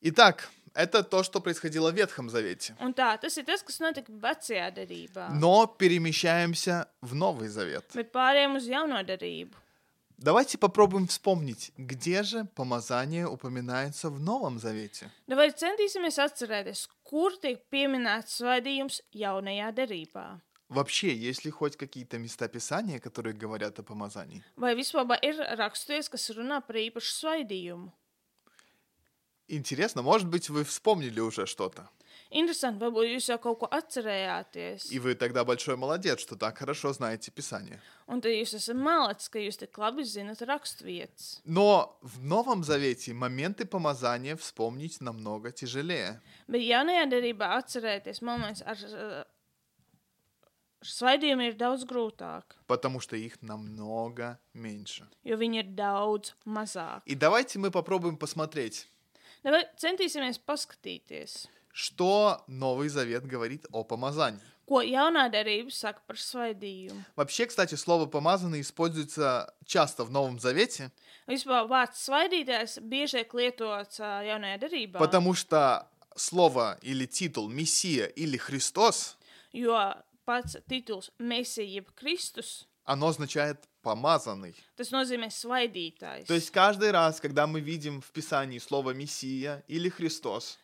Итак, 0.00 0.50
это 0.74 1.04
то, 1.04 1.22
что 1.22 1.40
происходило 1.40 1.92
в 1.92 1.94
Ветхом 1.94 2.28
Завете. 2.28 2.74
Un 2.80 2.92
tā, 2.92 3.16
tas 3.22 3.38
ir 3.38 3.46
tas, 3.46 3.62
kas 3.62 3.78
notika 3.78 4.10
vecajā 4.10 4.66
derībā. 4.74 5.28
Но 5.30 5.68
перемещаемся 5.68 6.88
в 7.00 7.14
Новый 7.14 7.46
Завет. 7.46 7.84
Bet 7.94 8.10
pārējiem 8.10 8.56
uz 8.56 8.66
jauno 8.66 8.98
derību. 9.06 9.54
Давайте 10.18 10.58
попробуем 10.58 11.06
вспомнить, 11.06 11.70
где 11.76 12.24
же 12.24 12.46
помазание 12.56 13.28
упоминается 13.28 14.10
в 14.10 14.18
Новом 14.18 14.58
Завете. 14.58 15.08
Vai 15.28 15.52
centīsimies 15.54 16.18
atcerēties, 16.18 16.88
kur 17.04 17.38
tiek 17.38 17.62
pieminēts 17.70 18.42
svaidījums 18.42 19.02
jaunajā 19.12 19.70
derībā? 19.70 20.40
Вообще, 20.73 21.15
есть 21.15 21.45
ли 21.45 21.51
хоть 21.51 21.77
какие-то 21.77 22.19
места 22.19 22.47
Писания, 22.47 22.99
которые 22.99 23.33
говорят 23.33 23.79
о 23.79 23.83
помазании? 23.83 24.43
Vai 24.55 24.75
vispār 24.75 25.17
ir 25.23 25.39
raksturīgs, 25.57 26.09
kas 26.09 26.29
runā 26.29 26.61
par 26.61 26.77
īpašu 26.77 27.11
svaidījumu? 27.15 27.91
Интересно, 29.47 30.03
может 30.03 30.27
быть, 30.27 30.47
вы 30.49 30.63
вспомнили 30.63 31.19
уже 31.19 31.47
что-то. 31.47 31.89
Interesanti, 32.29 32.77
varbūt 32.77 33.07
jūs 33.09 33.27
jau 33.31 33.39
kaut 33.41 33.57
ko 33.57 33.67
atcerējāties. 33.73 34.91
И 34.91 34.99
вы 34.99 35.15
тогда 35.15 35.43
большой 35.43 35.75
молодец, 35.75 36.19
что 36.19 36.35
так 36.35 36.59
хорошо 36.59 36.93
знаете 36.93 37.31
Писание. 37.31 37.81
Un 38.05 38.21
tad 38.21 38.29
jūs 38.29 38.53
esat 38.53 38.77
malacis, 38.77 39.29
ka 39.33 39.39
jūs 39.41 39.57
tik 39.57 39.73
labi 39.81 40.05
zinat 40.05 40.43
raksturvietas. 40.45 41.41
Но 41.45 41.97
в 42.03 42.23
Новом 42.23 42.63
Завете 42.63 43.13
моменты 43.13 43.65
помазания 43.65 44.35
вспомнить 44.35 45.01
намного 45.01 45.51
тяжелее. 45.51 46.21
Bet 46.47 46.61
jaunajā 46.61 47.09
derībā 47.09 47.57
atcerēties 47.57 48.21
moments 48.21 48.61
ar 48.61 49.25
uh, 50.83 50.85
svaidījumu 50.85 51.49
ir 51.49 51.55
daudz 51.59 51.83
grūtāk, 51.85 52.43
потому 52.67 52.99
что 52.99 53.15
их 53.15 53.41
намного 53.41 54.37
меньше. 54.53 55.07
jo 55.23 55.35
viņi 55.37 55.63
ir 55.63 55.75
daudz 55.75 56.33
mazāk. 56.45 57.01
И 57.05 57.15
давайте 57.15 57.59
мы 57.59 57.71
попробуем 57.71 58.17
посмотреть, 58.17 58.87
Vai 59.43 59.63
centīsimies 59.77 60.39
paskatīties, 60.45 61.47
что 61.71 62.43
Новый 62.47 62.89
Завет 62.89 63.25
говорит 63.25 63.65
о 63.71 63.83
помазании. 63.83 64.41
ko 64.67 64.83
jaunā 64.83 65.29
derība 65.33 65.71
saka 65.71 65.99
par 66.07 66.15
svaidījumu. 66.15 67.03
Вообще, 67.15 67.47
кстати, 67.47 67.73
слово 67.75 68.05
«помазанный» 68.05 68.61
используется 68.61 69.51
часто 69.65 70.03
в 70.03 70.11
Новом 70.11 70.39
Завете, 70.39 70.91
Vispār 71.27 71.67
vārds 71.67 71.97
svaidītājs 72.05 72.79
bieži 72.81 73.17
tiek 73.23 73.33
lietots 73.33 73.99
ā, 73.99 74.21
jaunajā 74.27 74.59
derībā, 74.59 74.99
потому 74.99 75.33
что 75.33 75.87
слово 76.15 76.77
или 76.81 77.05
титул 77.05 77.49
«Мессия» 77.49 78.05
или 78.05 78.37
«Христос» 78.37 79.17
jo 79.53 79.73
pats 80.24 80.56
tituls 80.68 81.10
jeb 81.18 81.94
Kristus, 81.94 82.66
оно 82.84 83.08
означает 83.08 83.58
«помазанный». 83.82 84.54
То 84.76 86.34
есть 86.34 86.50
каждый 86.50 86.90
раз, 86.90 87.20
когда 87.20 87.46
мы 87.46 87.60
видим 87.60 88.00
в 88.02 88.10
Писании 88.12 88.58
слово 88.58 88.90
«Мессия» 88.90 89.64
или 89.68 89.88
«Христос», 89.88 90.58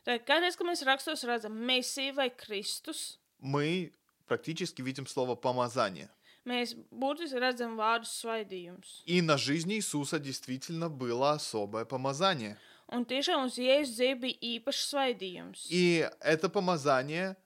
мы 3.39 3.93
практически 4.27 4.83
видим 4.83 5.07
слово 5.07 5.35
«помазание». 5.35 6.11
mēs 6.49 6.73
būtiski 6.91 7.37
redzam 7.37 7.77
vārdu 7.77 8.09
svaidījums. 8.09 9.03
И 9.05 9.21
на 9.21 9.37
жизни 9.37 9.75
Иисуса 9.75 10.19
действительно 10.19 10.89
было 10.89 11.33
особое 11.33 11.85
помазание. 11.85 12.57
Un 12.89 13.05
tiešām 13.05 13.45
uz 13.47 13.59
Jēzus 13.61 13.93
dzīve 13.95 14.17
bija 14.25 14.39
īpašs 14.57 14.89
svaidījums. 14.91 15.67
И 15.69 16.09
это 16.21 16.49
помазание 16.49 17.37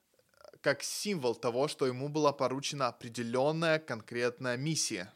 как 0.63 0.83
символ 0.83 1.35
того, 1.35 1.67
что 1.67 1.85
ему 1.87 2.09
была 2.09 2.31
поручена 2.33 2.87
определенная 2.87 3.79
конкретная 3.79 4.57
миссия. 4.57 5.11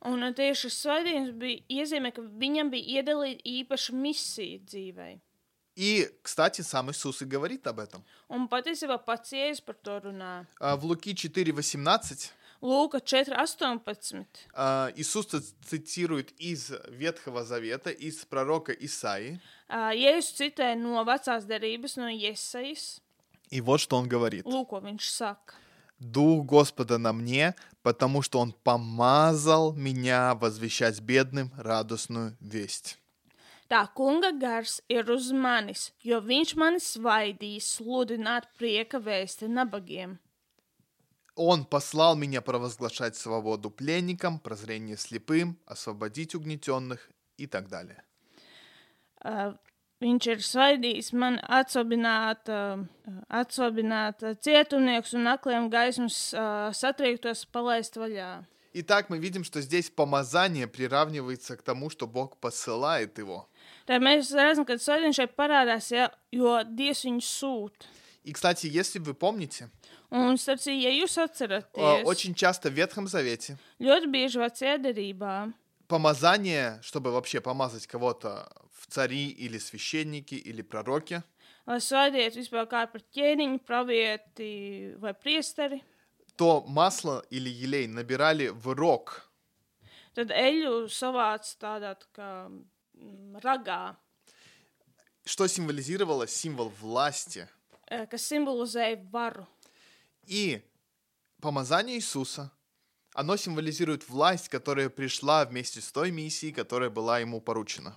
Un 0.00 0.22
uh, 0.22 0.30
tieši 0.32 0.68
šis 0.68 0.76
svaidījums 0.84 1.32
bija 1.34 1.58
iezīmē, 1.82 2.12
ka 2.14 2.22
viņam 2.22 2.70
bija 2.70 3.00
iedalīta 3.02 3.42
īpaša 3.42 3.94
misija 3.94 4.60
dzīvē. 4.62 5.18
И, 5.78 6.08
кстати, 6.22 6.62
сам 6.62 6.90
Иисус 6.90 7.22
и 7.22 7.24
говорит 7.24 7.66
об 7.66 7.78
этом. 7.78 8.02
Un 8.28 8.48
patiesībā 8.48 8.98
pats 9.04 9.32
Jēzus 9.32 9.60
par 9.64 9.74
to 9.76 10.00
runā. 10.00 10.46
А, 10.60 10.76
В 10.76 10.84
Луки 10.84 11.14
4.18 11.14 12.32
Lūka 12.60 12.98
4.18. 13.00 14.26
а, 14.54 14.92
Иисус 14.96 15.26
ц- 15.26 15.54
цитирует 15.64 16.32
из 16.40 16.72
Ветхого 16.88 17.44
Завета, 17.44 17.90
из 17.90 18.24
пророка 18.24 18.72
Исаии. 18.72 19.40
Uh, 19.68 19.94
Jēzus 19.94 20.34
citē 20.34 20.74
no 20.74 21.04
vecās 21.04 21.46
derības, 21.46 21.96
no 21.96 22.08
Iesaijas. 22.10 23.00
И 23.53 23.61
вот 23.61 23.79
что 23.79 23.97
он 23.97 24.09
говорит. 24.09 24.45
Viņš 24.45 25.05
saka. 25.13 25.53
Дух 25.99 26.45
Господа 26.45 26.97
на 26.97 27.13
мне, 27.13 27.55
потому 27.83 28.23
что 28.23 28.39
Он 28.39 28.51
помазал 28.51 29.73
меня 29.73 30.33
возвещать 30.35 30.99
бедным 30.99 31.51
радостную 31.55 32.35
весть. 32.39 32.97
Tā 33.69 33.87
kunga 33.95 34.31
gars 34.31 34.81
ir 34.89 35.07
uz 35.09 35.31
manis, 35.31 35.93
jo 36.03 36.19
viņš 36.19 36.55
mani 36.61 36.81
svaidīs 36.83 37.69
sludināt 37.77 38.49
prieka 38.57 38.99
vēsti 38.99 39.47
nabagiem. 39.47 40.19
Он 41.35 41.65
послал 41.65 42.15
меня 42.15 42.41
провозглашать 42.41 43.15
свободу 43.15 43.71
пленникам, 43.71 44.39
прозрение 44.39 44.97
слепым, 44.97 45.57
освободить 45.65 46.35
угнетенных 46.35 47.09
и 47.37 47.47
так 47.47 47.69
далее. 47.69 48.03
Uh, 49.23 49.57
viņš 50.02 50.28
ir 50.32 50.44
svaidījis 50.46 51.12
man 51.18 51.40
atsobināt, 51.42 52.50
uh, 52.52 52.84
atsobināt 53.28 54.22
uh, 54.22 54.36
cietumniekus 54.38 55.16
un 55.18 55.32
akliem 55.32 55.70
gaismas 55.72 56.28
uh, 56.34 56.70
satriektos 56.74 57.44
palaist 57.50 57.98
vaļā. 57.98 58.44
Итак, 58.74 59.08
мы 59.08 59.18
видим, 59.18 59.44
что 59.44 59.60
здесь 59.60 59.90
помазание 59.90 60.68
приравнивается 60.68 61.56
к 61.56 61.62
тому, 61.62 61.90
что 61.90 62.06
Бог 62.06 62.36
посылает 62.36 63.18
его. 63.18 63.48
Tad 63.88 64.04
mēs 64.04 64.28
redzam, 64.36 64.66
ka 64.68 64.76
svaidījums 64.76 65.16
šeit 65.16 65.32
parādās, 65.34 65.88
ja, 65.90 66.10
jo 66.30 66.60
Dievs 66.68 67.06
viņu 67.08 67.24
sūta. 67.24 67.88
И, 68.24 68.32
кстати, 68.32 68.66
если 68.66 68.98
вы 68.98 69.14
помните, 69.14 69.70
Un, 70.10 70.38
starp 70.40 70.60
citu, 70.60 70.78
ja 70.80 70.90
jūs 70.92 71.18
э, 71.18 71.24
atceraties, 71.24 72.04
очень 72.04 72.34
часто 72.34 72.70
в 72.70 72.74
Ветхом 72.74 73.06
Завете 73.06 73.58
ļoti 73.78 74.08
bieži 74.08 74.40
vecajā 74.40 74.78
derībā 74.80 75.52
помазание, 75.93 76.79
чтобы 76.81 77.11
вообще 77.11 77.39
помазать 77.39 77.85
кого-то 77.85 78.51
в 78.73 78.87
цари 78.87 79.27
или 79.29 79.59
священники 79.59 80.33
или 80.33 80.63
пророки, 80.63 81.21
lai 81.67 81.77
svaidītu 81.79 82.41
vispār 82.41 82.65
kā 82.65 82.79
par 82.89 83.03
ķēniņu, 83.13 83.59
pravieti 83.61 84.47
vai 84.97 85.13
priesteri, 85.13 85.83
то 86.35 86.65
масло 86.67 87.23
или 87.29 87.47
елей 87.47 87.85
набирали 87.85 88.47
в 88.49 88.73
рог, 88.73 89.29
tad 90.17 90.33
eļu 90.33 90.89
savāc 90.89 91.45
tādā 91.61 91.93
tā 92.01 92.09
kā 92.17 92.31
ragā, 93.45 93.95
что 95.25 95.45
символизировало 95.45 96.25
символ 96.25 96.69
власти. 96.81 97.47
eh, 97.87 98.07
kas 98.09 98.25
simbolizēja 98.25 98.97
varu. 99.11 99.45
И 100.25 100.59
помазание 101.39 101.97
Иисуса, 101.97 102.51
оно 103.13 103.37
символизирует 103.37 104.07
власть, 104.09 104.49
которая 104.49 104.89
пришла 104.89 105.45
вместе 105.45 105.81
с 105.81 105.91
той 105.91 106.11
миссией, 106.11 106.51
которая 106.51 106.89
была 106.89 107.19
ему 107.19 107.41
поручена. 107.41 107.95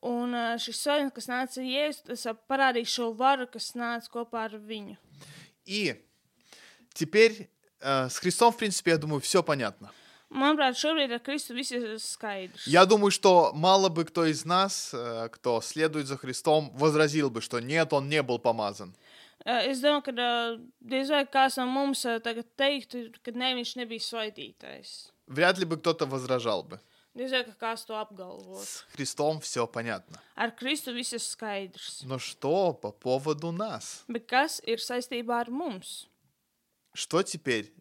Un 0.00 0.32
eh, 0.32 0.56
šis 0.56 0.78
svaidījums, 0.80 1.12
kas 1.12 1.26
nāca 1.28 1.60
Jēzus, 1.60 2.04
tas 2.08 2.22
parādīja 2.48 2.88
šo 2.88 3.10
varu, 3.12 3.44
kas 3.52 3.74
nāca 3.76 4.08
kopā 4.08 4.46
ar 4.48 4.56
viņu. 4.56 4.96
И 5.66 5.94
теперь 6.94 7.50
э, 7.80 8.08
с 8.08 8.16
Христом, 8.16 8.52
в 8.52 8.56
принципе, 8.56 8.92
я 8.92 8.96
думаю, 8.96 9.20
все 9.20 9.42
понятно. 9.42 9.92
Manuprāt, 10.30 10.78
šobrīd 10.78 11.12
ar 11.12 11.20
Kristu 11.20 11.52
viss 11.54 11.72
ir 11.74 11.98
skaidrs. 11.98 12.62
Я 12.64 12.86
думаю, 12.86 13.10
что 13.10 13.52
мало 13.52 13.88
бы 13.88 14.04
кто 14.04 14.24
из 14.24 14.44
нас, 14.46 14.90
э, 14.94 15.28
кто 15.32 15.60
следует 15.60 16.06
за 16.06 16.16
Христом, 16.16 16.70
возразил 16.74 17.28
бы, 17.28 17.42
что 17.42 17.60
нет, 17.60 17.92
он 17.92 18.08
не 18.08 18.22
был 18.22 18.38
помазан. 18.38 18.94
Es 19.45 19.81
domāju, 19.83 20.07
ka 20.07 20.13
eh, 20.17 20.57
diez 20.81 21.11
vai 21.13 21.25
kāds 21.29 21.59
no 21.59 21.67
mums 21.69 22.01
eh, 22.09 22.17
tagad 22.23 22.47
teiktu, 22.57 23.11
ka 23.21 23.33
ne, 23.35 23.53
viņš 23.59 23.75
nebija 23.77 24.01
svaidītais. 24.01 25.11
Вряд 25.27 25.57
ли 25.57 25.65
бы 25.65 25.77
кто-то 25.77 26.05
возражал 26.05 26.63
бы. 26.63 26.79
Diez 27.15 27.31
vai 27.31 27.43
ka 27.45 27.53
kāds 27.53 27.85
to 27.85 27.95
apgalvos. 27.95 28.65
С 28.65 28.85
Христом 28.91 29.39
все 29.39 29.67
понятно. 29.67 30.19
Ar 30.35 30.51
Kristu 30.51 30.91
viss 30.93 31.13
ir 31.13 31.21
skaidrs. 31.21 32.03
Но 32.03 32.17
что 32.19 32.73
по 32.73 32.91
поводу 32.91 33.51
нас? 33.51 34.03
Bet 34.07 34.25
kas 34.27 34.59
ir 34.65 34.81
saistībā 34.81 35.45
ar 35.45 35.49
mums? 35.49 36.07
Что 36.93 37.21
теперь 37.23 37.71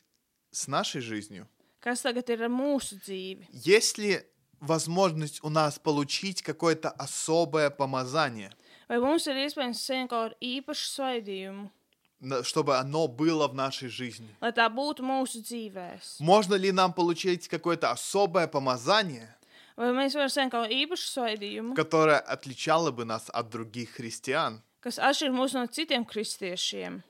с 0.50 0.69
нашей 0.69 1.00
жизнью? 1.00 1.49
Kas 1.81 2.03
tagad 2.03 2.29
ir 2.29 2.45
ar 2.45 2.53
mūsu 2.53 3.00
dzīvi? 3.00 3.49
Есть 3.50 3.99
ли 3.99 4.23
возможность 4.61 5.43
у 5.43 5.49
нас 5.49 5.79
получить 5.79 6.43
какое-то 6.43 6.91
особое 6.91 7.71
помазание, 7.71 8.53
Vai 8.88 8.99
mums 9.00 9.26
ir 9.26 9.35
iespējams 9.47 9.81
saņemt 9.88 10.11
kaut 10.11 10.33
kādu 10.33 10.37
īpašu 10.41 10.87
svaidījumu, 10.97 11.71
на- 12.21 12.43
чтобы 12.43 12.76
оно 12.79 13.07
было 13.09 13.49
в 13.49 13.55
нашей 13.55 13.88
жизни? 13.88 14.29
lai 14.43 14.53
tā 14.53 14.69
būtu 14.69 15.00
mūsu 15.00 15.41
dzīvēs? 15.43 16.21
Можно 16.21 16.55
ли 16.55 16.73
нам 16.73 16.93
получить 16.93 17.49
какое-то 17.49 17.91
особое 17.91 18.47
помазание, 18.47 19.29
Vai 19.76 19.91
mēs 19.93 20.14
varam 20.14 20.29
saņemt 20.31 20.50
kaut 20.53 20.69
kādu 20.69 20.87
īpašu 20.87 21.07
svaidījumu, 21.17 21.75
которое 21.75 22.19
отличало 22.19 22.91
бы 22.93 23.05
нас 23.05 23.29
от 23.33 23.49
других 23.50 23.91
христиан? 23.97 24.62
kas 24.81 24.99
atšķir 24.99 25.31
mūs 25.33 25.55
no 25.55 25.67
citiem 25.67 26.05
kristiešiem? 26.05 27.03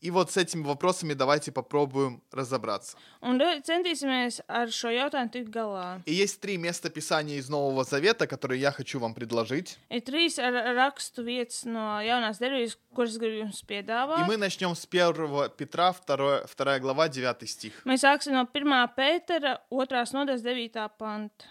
И 0.00 0.10
вот 0.10 0.30
с 0.30 0.36
этими 0.36 0.62
вопросами 0.64 1.14
давайте 1.14 1.50
попробуем 1.50 2.22
разобраться. 2.30 2.98
Un 3.22 3.38
re- 3.40 3.62
centīsimies 3.64 4.42
ar 4.48 4.68
šo 4.68 4.90
jautājumu 4.92 5.30
tikt 5.32 5.48
galā. 5.48 6.02
И 6.04 6.12
есть 6.12 6.42
три 6.42 6.58
места 6.58 6.90
Писания 6.90 7.36
из 7.38 7.48
Нового 7.48 7.84
Завета, 7.84 8.26
которые 8.26 8.60
я 8.60 8.70
хочу 8.70 8.98
вам 9.00 9.14
предложить. 9.14 9.78
Ir 9.88 10.02
trīs 10.04 10.38
ar- 10.38 10.74
rakstu 10.76 11.24
vietas 11.24 11.64
no 11.64 12.02
jaunās 12.04 12.36
darbības, 12.38 12.76
kuras 12.94 13.16
gribu 13.16 13.46
jums 13.46 13.62
И 13.62 13.66
piedāvāt. 13.66 14.26
мы 14.26 14.36
начнем 14.36 14.74
с 14.76 14.84
1 14.84 15.48
Петра, 15.56 15.94
2, 16.06 16.44
2 16.54 16.78
глава, 16.80 17.08
9 17.08 17.46
стих. 17.48 17.72
Mēs 17.86 18.04
sāksim 18.04 18.32
no 18.34 18.44
1. 18.44 18.88
pētera 18.94 19.60
2. 19.70 20.12
nodaļas 20.12 20.42
9. 20.42 20.88
panta. 20.98 21.46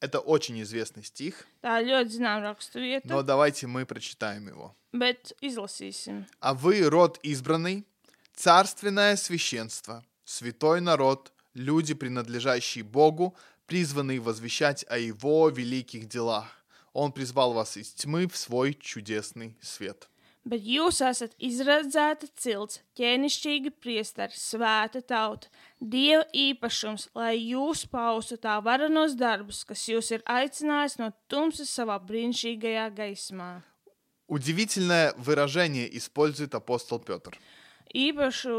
Это 0.00 0.20
очень 0.20 0.62
известный 0.62 1.02
стих, 1.02 1.46
Tā 1.62 1.80
ļoti 1.82 2.08
zināma 2.18 2.52
rakstu 2.52 2.78
vieta, 2.80 3.08
но 3.08 3.22
давайте 3.22 3.66
мы 3.66 3.84
прочитаем 3.84 4.46
его. 4.48 4.74
bet 4.92 5.32
izlasīsim. 5.42 6.24
А 6.40 6.54
вы 6.54 6.88
род 6.88 7.18
избранный, 7.22 7.84
царственное 8.34 9.16
священство, 9.16 10.04
святой 10.24 10.80
народ, 10.80 11.32
люди, 11.54 11.94
принадлежащие 11.94 12.84
Богу, 12.84 13.34
призванные 13.66 14.20
возвещать 14.20 14.84
о 14.88 14.98
Его 14.98 15.48
великих 15.48 16.08
делах. 16.08 16.46
Он 16.92 17.12
призвал 17.12 17.52
вас 17.52 17.76
из 17.76 17.92
тьмы 17.92 18.28
в 18.28 18.36
свой 18.36 18.74
чудесный 18.74 19.56
свет. 19.60 20.08
Bet 20.47 20.65
jūs 20.67 20.99
esat 20.99 21.31
izredzēta 21.39 22.27
cilts, 22.35 22.81
ķēnišķīgi 22.99 23.71
priesteri, 23.79 24.35
svēta 24.35 24.99
tauta, 24.99 25.47
dieva 25.79 26.25
īpašums, 26.35 27.07
lai 27.15 27.37
jūs 27.39 27.85
paustu 27.87 28.35
tā 28.35 28.57
varenos 28.59 29.15
darbus, 29.15 29.63
kas 29.63 29.85
jūs 29.87 30.11
ir 30.11 30.25
aicinājis 30.27 30.99
no 30.99 31.13
tumsas 31.31 31.71
savā 31.71 31.95
brīnišķīgajā 32.03 32.89
gaismā. 32.97 33.63
Удивительное 34.27 35.13
выражение 35.17 35.87
использует 35.97 36.55
апостол 36.55 36.99
Петр. 36.99 37.37
Īpašu 37.93 38.53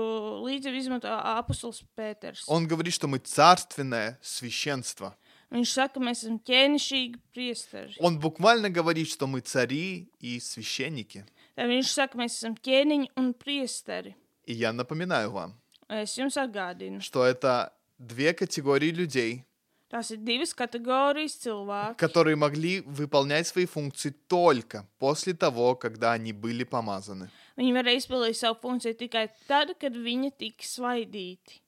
līdzību 0.46 0.78
izmanto 0.78 1.10
apustulis 1.10 1.82
Pēters. 1.96 2.44
Он 2.46 2.68
говорит, 2.68 2.94
что 2.94 3.08
мы 3.08 3.18
царственное 3.18 4.18
священство. 4.22 5.16
Viņš 5.50 5.70
saka, 5.70 5.98
ka 5.98 6.00
mēs 6.00 6.22
esam 6.22 6.38
ķēnišķīgi 6.38 7.18
priesteri. 7.34 7.96
Он 7.98 8.18
буквально 8.20 8.70
говорит, 8.70 9.08
что 9.08 9.26
мы 9.26 9.40
цари 9.40 10.08
и 10.20 10.38
священники. 10.38 11.26
Tad 11.58 11.70
viņš 11.70 11.90
saka, 11.94 12.12
ka 12.12 12.18
mēs 12.18 12.38
esam 12.38 12.54
ķēniņi 12.56 13.10
un 13.16 13.32
priesteri. 13.34 14.14
И 14.46 14.52
я 14.52 14.72
напоминаю 14.72 15.30
вам, 15.30 15.54
Es 15.88 16.16
jums 16.18 16.36
atgādinu, 16.36 17.00
что 17.00 17.24
это 17.24 17.72
две 17.98 18.32
категории 18.34 18.90
людей, 18.90 19.44
tās 19.90 20.10
ir 20.10 20.18
divas 20.18 20.52
kategorijas 20.54 21.36
cilvēku, 21.38 21.96
которые 21.96 22.36
могли 22.36 22.80
выполнять 22.80 23.46
свои 23.46 23.66
функции 23.66 24.10
только 24.28 24.86
после 24.98 25.34
того, 25.34 25.76
когда 25.76 26.12
они 26.12 26.32
были 26.32 26.64
помазаны. 26.64 27.30
Viņi 27.56 27.72
varēja 27.76 28.00
izpildīt 28.02 28.34
savu 28.36 28.58
funkciju 28.60 28.96
tikai 28.98 29.28
tad, 29.46 29.76
kad 29.78 29.94
viņi 29.94 30.32
tika 30.36 30.64
svaidīti. 30.64 31.60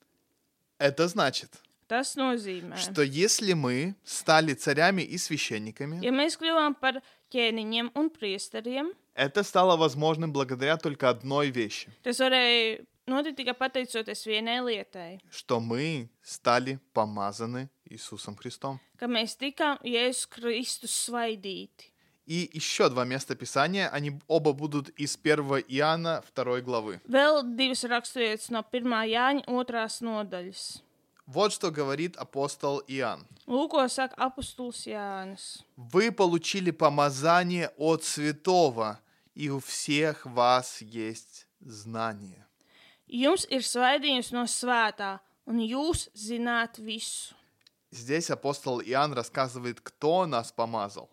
Это 0.79 1.07
значит, 1.07 1.61
Tas 1.87 2.17
nozīmē, 2.17 2.75
что 2.75 3.01
если 3.01 3.53
мы 3.53 3.95
стали 4.03 4.53
царями 4.53 5.03
и 5.03 5.17
священниками, 5.17 6.03
ja 6.03 6.11
mēs 6.11 6.35
kļuvām 6.35 6.75
par 6.75 6.99
ķēniņiem 7.31 7.93
un 7.95 8.09
priesteriem, 8.09 8.91
это 9.15 9.43
стало 9.43 9.77
возможным 9.77 10.31
благодаря 10.33 10.77
только 10.77 11.09
одной 11.09 11.49
вещи, 11.49 11.89
tas 12.03 12.19
varēja 12.19 12.85
notikt 13.07 13.37
tikai 13.39 13.55
pateicoties 13.57 14.25
vienai 14.25 14.59
lietai, 14.61 15.19
что 15.31 15.59
мы 15.59 16.09
стали 16.21 16.79
помазаны 16.93 17.69
Иисусом 17.89 18.35
Христом. 18.35 18.79
ka 18.97 19.07
mēs 19.07 19.37
tikām 19.37 19.77
Jēzus 19.83 20.27
Kristus 20.27 20.91
svaidīti. 21.07 21.93
И 22.27 22.49
еще 22.51 22.89
два 22.89 23.05
места 23.05 23.35
Писания, 23.35 23.87
они 23.87 24.19
оба 24.27 24.51
будут 24.51 24.89
из 24.89 25.17
1 25.23 25.63
Иоанна 25.69 26.21
2 26.35 26.61
главы. 26.61 26.99
Vēl 27.07 27.55
divas 27.55 27.85
raksturietas 27.85 28.49
no 28.51 28.65
1. 28.69 28.83
Jāņa 29.07 29.45
2. 29.47 29.87
nodaļas. 30.01 30.81
Вот 31.26 31.52
что 31.52 31.70
говорит 31.70 32.16
апостол 32.16 32.82
Иоанн. 32.88 33.26
Saka 33.46 34.14
apustulis 34.16 34.86
Jānis. 34.86 35.62
Вы 35.76 36.10
получили 36.10 36.70
помазание 36.70 37.70
от 37.76 38.04
святого, 38.04 39.00
и 39.34 39.48
у 39.48 39.60
всех 39.60 40.26
вас 40.26 40.82
есть 40.82 41.46
знание. 41.60 42.46
Jums 43.08 43.44
ir 43.50 43.60
svaidījums 43.60 44.32
no 44.32 44.46
svētā, 44.48 45.20
un 45.46 45.60
jūs 45.60 46.08
zināt 46.14 46.78
visu. 46.78 47.34
Здесь 47.90 48.30
апостол 48.30 48.80
Иоанн 48.80 49.12
рассказывает, 49.12 49.80
кто 49.80 50.24
нас 50.26 50.50
помазал. 50.50 51.10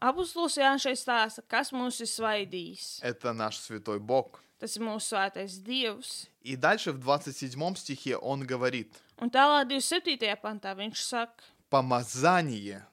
Apustulis 0.00 0.56
Jānis 0.56 0.82
šeit 0.82 0.98
stāsta, 0.98 1.42
kas 1.46 1.70
mūs 1.70 2.00
ir 2.00 2.08
svaidījis. 2.08 3.00
Это 3.02 3.32
наш 3.32 3.58
святой 3.58 4.00
Бог. 4.00 4.40
Tas 4.58 4.74
ir 4.76 4.82
mūsu 4.82 5.12
svētais 5.12 5.60
Dievs. 5.62 6.26
И 6.44 6.56
дальше 6.56 6.92
в 6.92 6.98
27 6.98 7.74
стихе 7.76 8.16
он 8.16 8.44
говорит, 8.46 8.94
Un 9.18 9.30
tālāk 9.30 9.68
27. 9.68 10.36
pantā 10.42 10.74
viņš 10.74 10.98
saka, 10.98 11.42
помазание, 11.70 12.86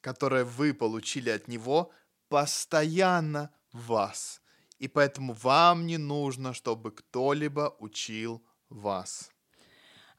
которое 0.00 0.44
вы 0.44 0.74
получили 0.74 1.30
от 1.30 1.48
него, 1.48 1.90
постоянно 2.28 3.50
в 3.72 3.86
вас. 3.86 4.40
И 4.78 4.88
поэтому 4.88 5.32
вам 5.32 5.86
не 5.86 5.96
нужно, 5.98 6.52
чтобы 6.54 6.90
кто-либо 6.92 7.76
учил 7.78 8.42
вас. 8.68 9.30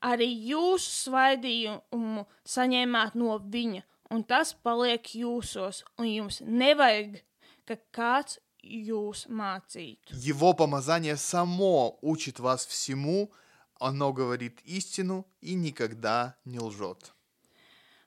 arī 0.01 0.27
jūsu 0.47 1.11
svaidījumu 1.11 2.25
saņēmāt 2.47 3.15
no 3.19 3.37
viņa, 3.39 3.83
un 4.11 4.23
tas 4.23 4.53
paliek 4.53 5.03
jūsos, 5.03 5.83
un 5.99 6.07
jums 6.07 6.39
nevajag, 6.41 7.19
ka 7.67 7.75
kāds 7.91 8.39
jūs 8.62 9.26
mācītu. 9.28 10.14
Его 10.14 10.54
помазание 10.54 11.16
само 11.16 11.98
учит 12.02 12.40
вас 12.40 12.66
всему, 12.66 13.30
оно 13.78 14.12
говорит 14.12 14.60
истину 14.64 15.26
и 15.40 15.54
никогда 15.54 16.36
не 16.44 16.58
лжет. 16.58 17.12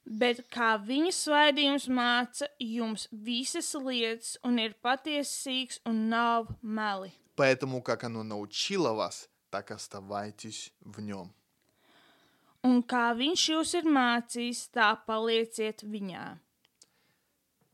Bet 0.08 0.46
kā 0.48 0.78
viņa 0.80 1.12
svaidījums 1.12 1.90
māca 1.92 2.48
jums 2.64 3.10
visas 3.12 3.74
lietas, 3.76 4.38
un 4.44 4.56
ir 4.58 4.74
patiesīgs 4.82 5.82
un 5.86 6.08
nav 6.10 6.48
meli. 6.62 7.12
Поэтому, 7.36 7.82
как 7.82 8.04
оно 8.06 8.24
научило 8.24 8.94
вас, 8.94 9.30
так 9.50 9.72
оставайтесь 9.72 10.72
в 10.82 11.02
нем. 11.02 11.34
Un 12.64 12.82
kā 12.84 13.12
viņš 13.14 13.42
jūs 13.52 13.74
ir 13.80 13.86
mācījis, 13.86 14.70
tā 14.72 14.96
palieciet 15.06 15.84
viņā. 15.84 16.40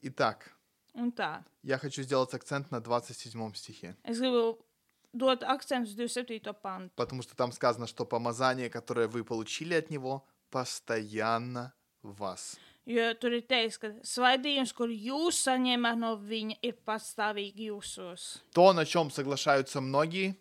Итак, 0.01 0.51
Un 0.97 1.11
tā, 1.11 1.43
я 1.63 1.77
хочу 1.77 2.03
сделать 2.03 2.33
акцент 2.33 2.69
на 2.71 2.79
27 2.79 3.53
стихе, 3.55 3.95
es 4.03 4.19
gribu 4.19 4.57
dot 5.13 5.43
akcentu 5.43 5.89
uz 5.89 5.95
27. 5.95 6.53
pantu. 6.61 6.91
потому 6.95 7.21
что 7.21 7.35
там 7.35 7.51
сказано, 7.51 7.87
что 7.87 8.05
помазание, 8.05 8.69
которое 8.69 9.07
вы 9.07 9.23
получили 9.23 9.73
от 9.73 9.89
него, 9.89 10.25
постоянно 10.51 11.73
в 12.03 12.15
вас. 12.17 12.57
Jo 12.85 13.13
tur 13.15 13.31
ir 13.31 13.45
teikts, 13.47 13.79
ka 13.79 13.93
svaidījums, 14.03 14.73
kur 14.75 14.91
jūs 14.91 15.37
saņēmāt 15.47 15.97
no 15.97 16.17
viņa, 16.19 16.57
ir 16.61 16.75
pastāvīgi 16.85 17.69
jūsos. 17.71 18.43
То, 18.53 18.73
на 18.73 18.85
чем 18.85 19.09
соглашаются 19.09 19.79
многие, 19.81 20.35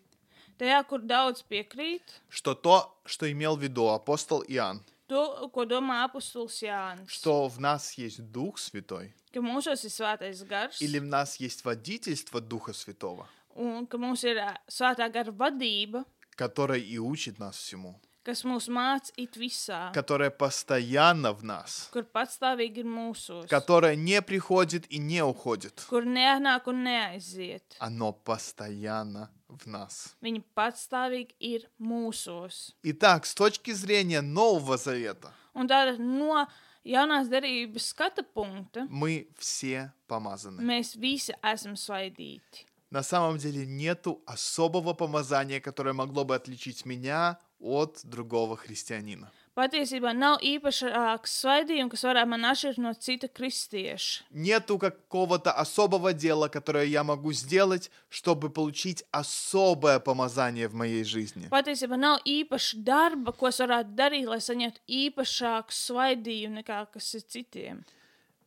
Tajā, 0.59 0.83
kur 0.85 1.01
daudz 1.01 1.41
piekrīt, 1.41 2.03
что 2.29 2.53
то, 2.53 2.95
что 3.05 3.31
имел 3.31 3.55
в 3.55 3.63
виду 3.63 3.89
апостол 3.89 4.43
Иоанн, 4.47 4.83
to, 5.08 5.48
ko 5.52 5.64
domā 5.64 6.04
apustulis 6.06 6.60
Jānis. 6.62 7.08
что 7.08 7.48
в 7.48 7.58
нас 7.60 7.92
есть 7.94 8.20
Дух 8.30 8.58
Святой, 8.58 9.14
Ka 9.32 9.40
mūsos 9.40 9.84
ir 9.84 9.90
svētais 9.90 10.42
gars, 10.48 10.76
или 10.80 10.98
в 10.98 11.04
нас 11.06 11.36
есть 11.36 11.64
водительство 11.64 12.40
Духа 12.40 12.72
Святого, 12.72 13.26
un 13.56 13.86
ka 13.86 13.98
mums 13.98 14.22
ir 14.24 14.36
ā, 14.38 14.56
svētā 14.68 15.10
gara 15.12 15.32
vadība, 15.32 16.04
которое 16.36 16.78
и 16.78 16.98
учит 16.98 17.38
нас 17.38 17.56
всему. 17.56 17.98
kas 18.24 18.44
mūs 18.44 18.68
māca 18.68 19.10
it 19.16 19.36
visā, 19.38 19.90
которое 19.94 20.28
постоянно 20.30 21.32
в 21.32 21.42
нас, 21.42 21.88
kur 21.92 22.04
patstāvīgi 22.04 22.82
ir 22.82 22.84
mūsos, 22.84 23.46
которое 23.48 23.96
не 23.96 24.20
приходит 24.20 24.84
и 24.92 24.98
не 24.98 25.24
уходит. 25.24 25.86
kur 25.88 26.04
neatnāk 26.04 26.66
un 26.68 26.84
neaiziet. 26.84 27.62
Оно 27.78 28.12
постоянно 28.12 29.30
в 29.47 29.67
нас. 29.67 30.15
Viņi 30.21 30.43
patstāvīgi 30.55 31.35
ir 31.39 31.67
mūsos. 31.79 32.73
Итак, 32.83 33.25
с 33.25 33.33
точки 33.33 33.71
зрения 33.71 34.21
Нового 34.21 34.77
Завета, 34.77 35.31
Un 35.55 35.67
tātad 35.67 35.99
no 35.99 36.47
jaunās 36.83 37.29
derības 37.29 37.91
skata 37.93 38.23
punkta 38.23 38.87
мы 38.89 39.27
все 39.37 39.91
помазаны. 40.07 40.61
mēs 40.61 40.95
visi 40.97 41.33
esam 41.43 41.75
svaidīti. 41.75 42.65
На 42.89 43.01
самом 43.03 43.37
деле 43.39 43.65
нету 43.65 44.21
особого 44.27 44.93
помазания, 44.93 45.59
которое 45.59 45.93
могло 45.93 46.23
бы 46.25 46.35
отличить 46.35 46.85
меня 46.85 47.39
от 47.59 48.01
другого 48.03 48.55
христианина. 48.55 49.31
Patiesībā 49.57 50.15
nav 50.17 50.39
īpašāks 50.41 51.33
svaidījums, 51.43 51.91
kas 51.93 52.03
varētu 52.07 52.29
man 52.31 52.45
atšķirt 52.49 52.79
no 52.81 52.93
cita 52.97 53.27
kristieša. 53.29 54.23
Нету 54.31 54.79
какого-то 54.79 55.51
особого 55.51 56.11
дела, 56.11 56.47
которое 56.47 56.85
я 56.85 57.03
могу 57.03 57.31
сделать, 57.33 57.91
чтобы 58.09 58.49
получить 58.49 59.03
особое 59.11 59.99
помазание 59.99 60.67
в 60.67 60.73
моей 60.73 61.03
жизни. 61.03 61.49
Patiesībā 61.53 61.97
nav 62.01 62.25
īpaša 62.25 62.81
darba, 62.81 63.31
ko 63.31 63.47
es 63.53 63.61
varētu 63.61 63.93
darīt, 63.93 64.25
lai 64.25 64.41
saņemtu 64.41 64.81
īpašāku 64.89 65.69
svaidījumu 65.69 66.63
nekā 66.63 66.87
kas 66.91 67.13
ir 67.13 67.21
citiem. 67.21 67.85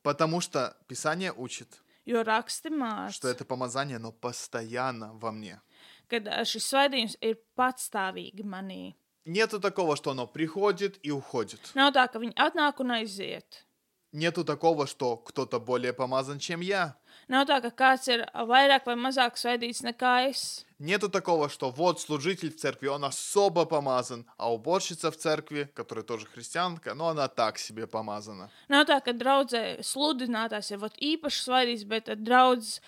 Потому 0.02 0.40
что 0.40 0.76
Писание 0.88 1.33
учит, 1.33 1.68
Jo 2.05 2.22
raksti 2.24 2.68
что 2.68 2.76
māca, 2.76 3.29
это 3.29 3.44
помазание, 3.44 3.96
оно 3.96 4.11
постоянно 4.11 5.12
во 5.14 5.31
мне. 5.31 5.61
ka 6.09 6.16
ā, 6.16 6.44
šis 6.46 6.66
svaidījums 6.70 7.16
ir 7.20 7.38
patstāvīgi 7.59 8.44
manī. 8.44 8.94
Нету 9.26 9.61
такого, 9.61 9.96
что 9.96 10.12
оно 10.12 10.26
приходит 10.26 10.98
и 11.02 11.11
уходит. 11.11 11.61
Nav 11.74 11.92
tā, 11.96 12.07
ka 12.07 12.20
viņi 12.22 12.37
atnāk 12.38 12.79
un 12.79 12.94
aiziet. 12.94 13.66
Нету 14.12 14.44
такого, 14.44 14.87
что 14.87 15.16
кто-то 15.16 15.59
более 15.59 15.92
помазан, 15.92 16.38
чем 16.38 16.61
я. 16.61 16.96
Nav 17.29 17.48
tā, 17.48 17.59
ka 17.61 17.72
kāds 17.74 18.07
ir 18.07 18.22
vairāk 18.33 18.87
vai 18.87 18.94
mazāk 18.94 19.35
svaidīts 19.35 19.83
nekā 19.83 20.31
es. 20.31 20.64
Нету 20.79 21.09
такого, 21.09 21.48
что 21.48 21.70
вот 21.70 22.00
служитель 22.00 22.52
в 22.52 22.57
церкви, 22.57 22.87
он 22.87 23.05
особо 23.05 23.64
помазан, 23.64 24.26
а 24.37 24.52
уборщица 24.52 25.11
в 25.11 25.16
церкви, 25.16 25.68
которая 25.74 26.05
тоже 26.05 26.26
христианка, 26.26 26.94
но 26.94 27.09
она 27.09 27.26
так 27.26 27.59
себе 27.59 27.88
помазана. 27.88 28.48
Nav 28.68 28.87
tā, 28.87 29.00
ka 29.02 29.12
draudzē 29.12 29.83
sludinātājs 29.83 30.70
ir 30.70 30.79
vat, 30.79 30.94
īpaši 31.00 31.42
svaidīts, 31.42 31.85
bet 31.85 32.14
draudzes 32.22 32.81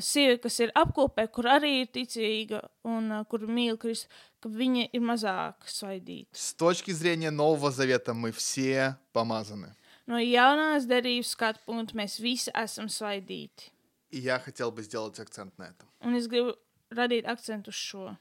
sieviete, 0.00 0.42
kas 0.46 0.58
ir 0.60 0.72
apkopē, 0.78 1.26
kur 1.32 1.48
arī 1.50 1.82
ir 1.82 1.90
ticīga 1.92 2.62
un 2.88 3.10
kur 3.28 3.46
mīl 3.46 3.78
Kristu, 3.80 4.08
ka 4.42 4.48
viņa 4.48 4.88
ir 4.92 5.04
mazāk 5.04 5.68
svaidīta. 5.68 6.28
С 6.32 6.54
точки 6.54 6.92
зрения 6.92 7.30
Нового 7.30 7.70
Завета 7.70 8.14
мы 8.14 8.32
все 8.32 8.96
помазаны. 9.12 9.74
No 10.06 10.18
jaunās 10.18 10.86
derības 10.88 11.30
skatu 11.36 11.60
punkta 11.66 11.94
mēs 11.94 12.18
visi 12.20 12.50
esam 12.54 12.88
svaidīti. 12.88 13.70
И 14.10 14.18
я 14.18 14.38
хотел 14.38 14.70
бы 14.70 14.82
сделать 14.82 15.18
акцент 15.18 15.56
на 15.58 15.64
этом. 15.64 15.88
Un 16.00 16.16
es 16.16 16.28
gribu 16.28 16.56
radīt 16.90 17.26
akcentu 17.26 17.70
uz 17.70 17.76
šo. 17.76 18.16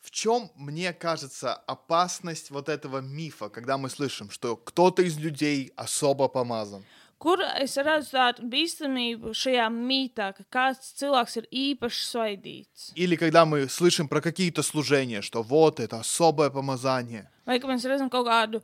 В 0.00 0.10
чем, 0.12 0.52
мне 0.54 0.92
кажется, 0.92 1.52
опасность 1.52 2.50
вот 2.50 2.68
этого 2.68 2.98
мифа, 2.98 3.48
когда 3.48 3.76
мы 3.76 3.90
слышим, 3.90 4.30
что 4.30 4.56
кто-то 4.56 5.02
из 5.02 5.18
людей 5.18 5.72
особо 5.74 6.28
помазан? 6.28 6.84
Kur 7.21 7.37
es 7.61 7.77
redzu 7.77 8.15
tādu 8.17 8.47
bīstamību 8.49 9.29
šajā 9.37 9.67
mītā, 9.69 10.31
ka 10.33 10.43
kāds 10.49 10.93
cilvēks 10.97 11.37
ir 11.37 11.45
īpaši 11.51 12.05
svaidīts? 12.07 12.91
Или 12.95 13.15
когда 13.15 13.45
мы 13.45 13.69
слышим 13.69 14.07
про 14.07 14.21
какие-то 14.21 14.63
служения, 14.63 15.21
что 15.21 15.43
вот 15.43 15.79
это 15.79 15.99
особое 15.99 16.49
помазание. 16.49 17.29
Vai 17.45 17.59
ka 17.59 17.67
mēs 17.67 17.85
redzam 17.85 18.09
kaut 18.09 18.25
kādu 18.25 18.63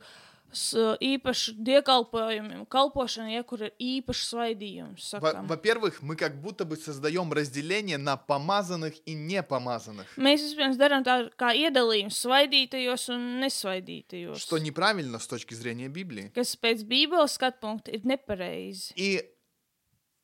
īpašu 0.52 1.52
diekalpojumu, 1.60 2.64
kalpošanu, 2.72 3.28
ja 3.34 3.42
kur 3.44 3.60
ir 3.66 3.72
īpašs 3.78 4.30
svaidījums? 4.32 5.12
Во- 5.20 5.20
sakam. 5.20 5.46
Во-первых, 5.46 6.00
мы 6.02 6.16
как 6.16 6.40
будто 6.40 6.64
бы 6.64 6.76
создаем 6.76 7.30
разделение 7.32 7.98
на 7.98 8.16
помазанных 8.16 8.94
и 9.04 9.12
непомазанных, 9.14 10.06
Mēs 10.16 10.40
vispirms 10.40 10.78
darām 10.80 11.04
tādu 11.04 11.30
kā 11.36 11.52
iedalījumu 11.52 12.10
svaidītajos 12.10 13.08
un 13.12 13.40
nesvaidītajos. 13.44 14.38
что 14.38 14.58
неправильно 14.58 15.18
с 15.18 15.26
точки 15.26 15.54
зрения 15.54 15.88
Библии. 15.88 16.32
Kas 16.34 16.56
pēc 16.56 16.82
Bībeles 16.84 17.28
skatu 17.36 17.58
punkta 17.60 17.90
ir 17.92 18.00
nepareizi. 18.04 18.92
И 18.96 19.22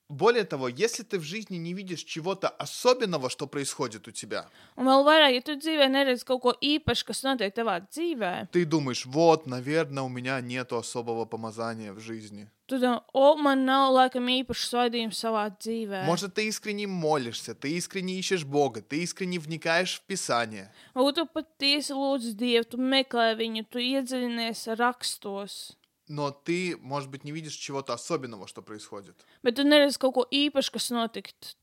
более 0.09 0.45
того, 0.45 0.69
если 0.69 1.03
ты 1.03 1.19
в 1.19 1.23
жизни 1.23 1.57
не 1.57 1.73
видишь 1.73 2.05
чего-то 2.05 2.49
особенного, 2.49 3.31
что 3.31 3.47
происходит 3.47 4.07
у 4.07 4.11
тебя, 4.11 4.47
Un 4.77 4.85
vēl 4.87 5.03
vairāk, 5.07 5.33
ja 5.33 5.43
tu 5.43 5.57
dzīvē 5.57 5.89
neredz 5.89 6.25
kaut 6.29 6.43
ko 6.43 6.53
īpašu, 6.61 7.07
kas 7.09 7.23
notiek 7.25 7.55
tavā 7.57 7.81
dzīvē, 7.89 8.51
ты 8.53 8.65
думаешь, 8.67 9.07
вот, 9.07 9.47
наверное, 9.47 10.03
у 10.03 10.09
меня 10.09 10.41
нету 10.41 10.77
особого 10.77 11.25
помазания 11.25 11.93
в 11.93 12.01
жизни. 12.01 12.49
tu 12.69 12.79
domā, 12.79 13.01
o, 13.13 13.37
man 13.37 13.65
nav 13.65 13.93
laikam 13.93 14.29
īpašs 14.29 14.69
svaidījums 14.73 15.19
savā 15.21 15.49
dzīvē. 15.57 16.05
Может, 16.05 16.35
ты 16.35 16.49
искренне 16.49 16.87
молишься, 16.87 17.55
ты 17.55 17.73
искренне 17.77 18.15
ищешь 18.19 18.45
Бога, 18.45 18.83
ты 18.83 19.03
искренне 19.03 19.39
вникаешь 19.39 20.01
в 20.01 20.03
Писание, 20.03 20.71
Un 20.95 21.13
tu 21.15 21.25
patiesi 21.27 21.93
lūdz 21.93 22.37
Dievu, 22.37 22.65
tu 22.65 22.77
meklē 22.77 23.35
viņu, 23.41 23.65
tu 23.71 23.79
iedziļinies 23.79 24.69
rakstos. 24.79 25.77
Но 26.10 26.32
ты, 26.32 26.76
может 26.82 27.10
быть, 27.10 27.24
не 27.24 27.32
видишь 27.32 27.54
чего-то 27.54 27.94
особенного, 27.94 28.48
что 28.48 28.62
происходит. 28.62 29.16
Bet 29.44 29.56
tu 29.56 29.64
neredzi 29.64 29.98
kaut 30.02 30.14
ko 30.18 30.26
īpašu, 30.28 30.74
kas 30.76 30.90
notikt. 30.92 31.56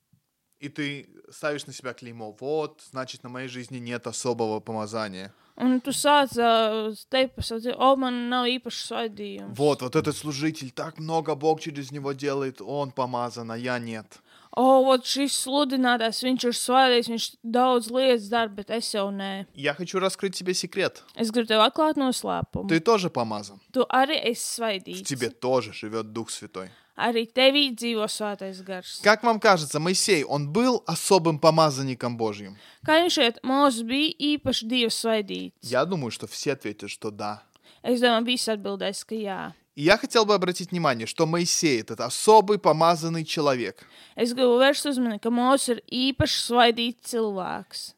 И 0.58 0.70
ты 0.70 1.06
ставишь 1.30 1.66
на 1.66 1.74
себя 1.74 1.92
клеймо, 1.92 2.34
вот, 2.40 2.80
значит, 2.90 3.22
на 3.22 3.28
моей 3.28 3.48
жизни 3.48 3.76
нет 3.76 4.06
особого 4.06 4.60
помазания. 4.60 5.34
Un 5.58 5.80
tu 5.80 5.92
sāc 5.92 6.32
uh, 6.36 6.92
teikt 7.08 7.32
par 7.36 7.44
dzīvi, 7.44 7.76
o, 7.80 7.96
man 7.96 8.28
nav 8.28 8.44
īpašs 8.48 8.80
svaidījums. 8.90 9.56
Вот, 9.56 9.82
вот 9.82 9.96
этот 9.96 10.16
служитель, 10.16 10.70
так 10.70 10.98
много 10.98 11.34
Бог 11.34 11.60
через 11.60 11.90
него 11.90 12.12
делает, 12.12 12.60
он 12.60 12.90
помазан, 12.90 13.50
а 13.50 13.56
я 13.56 13.78
нет. 13.78 14.20
O, 14.57 14.83
vot 14.83 15.05
šis 15.07 15.31
sludinātājs, 15.45 16.17
viņš 16.27 16.43
ir 16.49 16.55
svaidījis, 16.59 17.07
viņš 17.07 17.25
daudz 17.55 17.85
lietas 17.89 18.25
dara, 18.27 18.49
bet 18.51 18.69
es 18.69 18.89
jau 18.93 19.07
nē. 19.09 19.45
Я 19.55 19.73
хочу 19.73 19.97
раскрыть 19.99 20.35
тебе 20.35 20.53
секрет. 20.53 21.03
Es 21.15 21.31
gribu 21.31 21.47
tev 21.47 21.61
atklāt 21.63 21.95
noslēpumu. 21.95 22.67
Ты 22.67 22.81
тоже 22.81 23.09
помазан. 23.09 23.61
Tu 23.71 23.85
arī 23.89 24.19
esi 24.27 24.43
В 24.43 24.59
svaidīts. 24.59 25.03
тебе 25.07 25.29
тоже 25.29 25.71
живет 25.71 26.11
Дух 26.11 26.29
Святой. 26.29 26.69
Arī 26.97 27.25
tevī 27.31 27.71
dzīvo 27.73 28.03
svētais 28.11 28.59
gars. 28.61 28.99
Как 29.01 29.23
вам 29.23 29.39
кажется, 29.39 29.79
Моисей, 29.79 30.25
он 30.25 30.51
был 30.51 30.83
особым 30.85 31.39
помазанником 31.39 32.17
Божьим? 32.17 32.57
Kā 32.85 32.99
viņš 33.01 33.13
šeit 33.15 33.39
mūzis 33.47 33.87
bija 33.87 34.11
īpaši 34.35 34.67
Dievs 34.67 34.99
svaidīts? 34.99 35.53
Я 35.61 35.85
думаю, 35.85 36.11
что 36.11 36.27
все 36.27 36.51
ответят, 36.51 36.89
что 36.91 37.09
да. 37.09 37.41
Es 37.83 38.01
domāju, 38.01 38.25
visi 38.25 38.51
atbildēs, 38.51 39.05
ka 39.07 39.15
jā. 39.15 39.53
И 39.75 39.83
я 39.83 39.97
хотел 39.97 40.25
бы 40.25 40.33
обратить 40.35 40.71
внимание, 40.71 41.07
что 41.07 41.25
Моисей 41.25 41.79
этот 41.79 42.01
особый 42.01 42.59
помазанный 42.59 43.23
человек 43.23 43.85
Es 44.15 44.33
gribu 44.35 44.59
vērst 44.59 44.85
uzmanību, 44.89 45.21
ka 45.23 45.29
mūzis 45.31 45.69
ir 45.75 45.81
īpaši 45.87 46.37
svaidīts 46.47 47.11
cilvēks. 47.13 47.95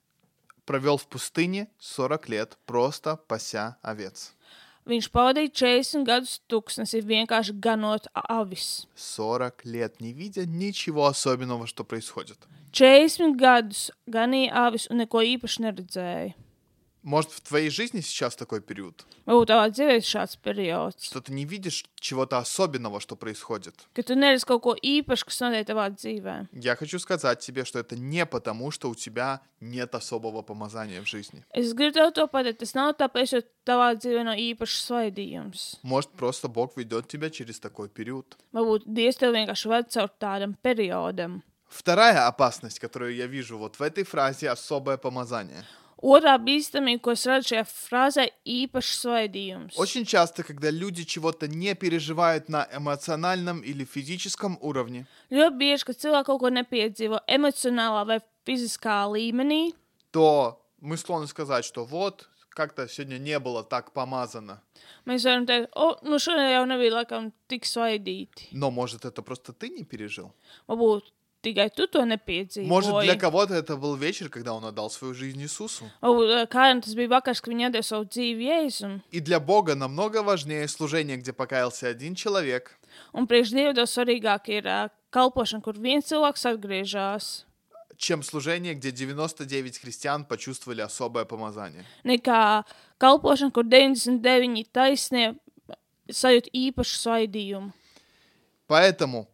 провел 0.65 0.97
в 0.97 1.07
пустыне 1.07 1.67
40 1.79 2.29
лет, 2.29 2.57
просто 2.65 3.17
пася 3.27 3.77
овец. 3.81 4.33
Viņš 4.85 5.07
pavadīja 5.15 5.51
40 5.55 6.03
gadus 6.03 6.41
tūkstnesī 6.51 6.99
vienkārši 7.07 7.53
ganot 7.59 8.07
avis. 8.13 8.85
40 8.95 9.65
лет, 9.65 10.01
не 10.01 10.11
видя 10.13 10.45
ничего 10.45 11.05
особенного, 11.07 11.67
что 11.67 11.83
происходит. 11.83 12.37
40 12.73 13.37
gadus 13.37 13.91
ganīja 14.07 14.51
avis 14.67 14.89
un 14.91 14.97
neko 14.97 15.21
īpaši 15.23 15.63
neredzēja. 15.63 16.33
Может, 17.03 17.31
в 17.31 17.41
твоей 17.41 17.69
жизни 17.69 17.99
сейчас 17.99 18.33
такой 18.33 18.61
период, 18.61 19.03
Varbūt 19.27 19.49
tavā 19.51 19.67
dzīvē 19.71 19.97
ir 19.99 20.03
šāds 20.07 20.37
periods, 20.39 21.03
что 21.03 21.19
ты 21.19 21.33
не 21.33 21.43
видишь 21.43 21.83
чего-то 21.99 22.37
особенного, 22.37 23.01
что 23.01 23.17
происходит. 23.17 23.75
ka 23.93 24.03
tu 24.03 24.15
neredzi 24.15 24.45
kaut 24.47 24.63
ko 24.63 24.71
īpašu, 24.79 25.27
kas 25.27 25.41
notiek 25.43 25.67
tavā 25.67 25.89
dzīvē. 25.91 26.47
Я 26.53 26.77
хочу 26.77 26.99
сказать 26.99 27.41
тебе, 27.41 27.65
что 27.65 27.79
это 27.79 27.97
не 27.97 28.25
потому, 28.25 28.71
что 28.71 28.89
у 28.89 28.95
тебя 28.95 29.41
нет 29.59 29.93
особого 29.95 30.43
помазания 30.43 31.01
в 31.01 31.05
жизни. 31.05 31.43
Es 31.53 31.73
gribu 31.73 31.91
tev 31.91 32.13
to 32.15 32.25
pateikt, 32.31 32.59
tas 32.63 32.73
nav 32.73 32.95
tāpēc, 32.95 33.35
ka 33.35 33.41
tavā 33.67 33.95
dzīvē 33.99 34.23
nav 34.23 34.37
īpašs 34.39 34.87
svaidījums. 34.87 35.79
Может, 35.83 36.11
просто 36.11 36.47
Бог 36.47 36.77
ведет 36.77 37.09
тебя 37.09 37.29
через 37.29 37.59
такой 37.59 37.89
период. 37.89 38.37
Varbūt 38.53 38.87
Dievs 38.87 39.19
tev 39.19 39.35
vienkārši 39.35 39.67
ved 39.67 39.91
caur 39.91 40.07
tādam 40.19 40.55
periodam. 40.63 41.41
Вторая 41.67 42.27
опасность, 42.27 42.79
которую 42.79 43.13
я 43.15 43.25
вижу 43.27 43.57
вот 43.57 43.75
в 43.75 43.81
этой 43.81 44.05
фразе 44.05 44.49
«особое 44.49 44.95
помазание». 44.95 45.65
Otrā 46.03 46.33
bīstamība, 46.35 46.99
ko 46.99 47.13
es 47.15 47.21
redzu 47.23 47.53
šajā 47.53 47.63
frāzē, 47.63 48.25
ir 48.43 48.67
īpašs 48.67 48.97
svaidījums. 49.05 49.77
Очень 49.77 50.03
часто, 50.05 50.43
когда 50.43 50.69
люди 50.69 51.03
чего-то 51.05 51.47
не 51.47 51.73
переживают 51.75 52.49
на 52.49 52.67
эмоциональном 52.73 53.61
или 53.61 53.85
физическом 53.85 54.57
уровне, 54.59 55.05
Ļoti 55.31 55.57
bieži, 55.57 55.85
kad 55.85 55.95
cilvēki 55.95 56.25
kaut 56.27 56.41
ko 56.41 56.49
nepiedzīvo 56.49 57.21
emocionālā 57.27 58.03
vai 58.05 58.19
fiziskā 58.45 59.07
līmenī, 59.07 59.73
то 60.11 60.59
мы 60.81 60.97
склонны 60.97 61.27
сказать, 61.27 61.63
что 61.63 61.85
вот, 61.85 62.27
как-то 62.49 62.85
сегодня 62.89 63.17
не 63.17 63.39
было 63.39 63.63
так 63.63 63.93
помазано. 63.93 64.61
mēs 65.05 65.23
varam 65.23 65.45
teikt, 65.47 65.69
o, 65.73 65.97
nu 66.03 66.19
šodien 66.19 66.51
jau 66.51 66.65
nebija 66.67 66.99
laikam 66.99 67.31
tik 67.47 67.63
svaidīti. 67.63 68.49
Но, 68.51 68.71
может, 68.71 69.05
это 69.05 69.21
просто 69.21 69.53
ты 69.53 69.69
не 69.69 69.85
пережил? 69.85 70.35
Varbūt 70.67 71.03
tikai 71.43 71.69
tu 71.75 71.87
to 71.87 72.05
nepiedzīvoji. 72.07 72.67
Может, 72.67 73.03
для 73.03 73.15
кого-то 73.15 73.53
это 73.53 73.75
был 73.75 73.95
вечер, 73.95 74.29
когда 74.29 74.53
он 74.53 74.63
отдал 74.65 74.89
свою 74.89 75.13
жизнь 75.13 75.41
Иисусу. 75.41 75.89
O, 76.01 76.15
Kādam 76.47 76.81
tas 76.81 76.95
bija 76.95 77.09
vakars, 77.19 77.41
kad 77.41 77.51
viņi 77.51 77.71
deva 77.71 77.83
savu 77.83 78.05
dzīvi 78.05 78.47
Jēzum. 78.47 79.01
И 79.11 79.19
для 79.19 79.39
Бога 79.39 79.75
намного 79.75 80.23
важнее 80.23 80.67
служение, 80.67 81.17
где 81.17 81.33
покаялся 81.33 81.87
один 81.87 82.15
человек, 82.15 82.79
Un 83.13 83.27
priekš 83.27 83.51
Dieva 83.51 83.73
daudz 83.73 83.91
svarīgāk 83.91 84.47
ir 84.49 84.63
ā, 84.69 84.89
kalpošana, 85.11 85.61
kur 85.61 85.73
viens 85.73 86.05
cilvēks 86.05 86.45
atgriežas, 86.45 87.45
чем 87.97 88.23
служение, 88.23 88.73
где 88.75 88.91
99 88.91 89.77
христиан 89.79 90.25
почувствовали 90.25 90.81
особое 90.81 91.25
помазание. 91.25 91.83
nekā 92.05 92.63
kalpošana, 92.99 93.51
kur 93.51 93.63
99 93.63 94.71
taisnie 94.71 95.35
sajūt 96.09 96.49
īpašu 96.53 96.95
svaidījumu. 97.03 97.71
Поэтому 98.67 99.27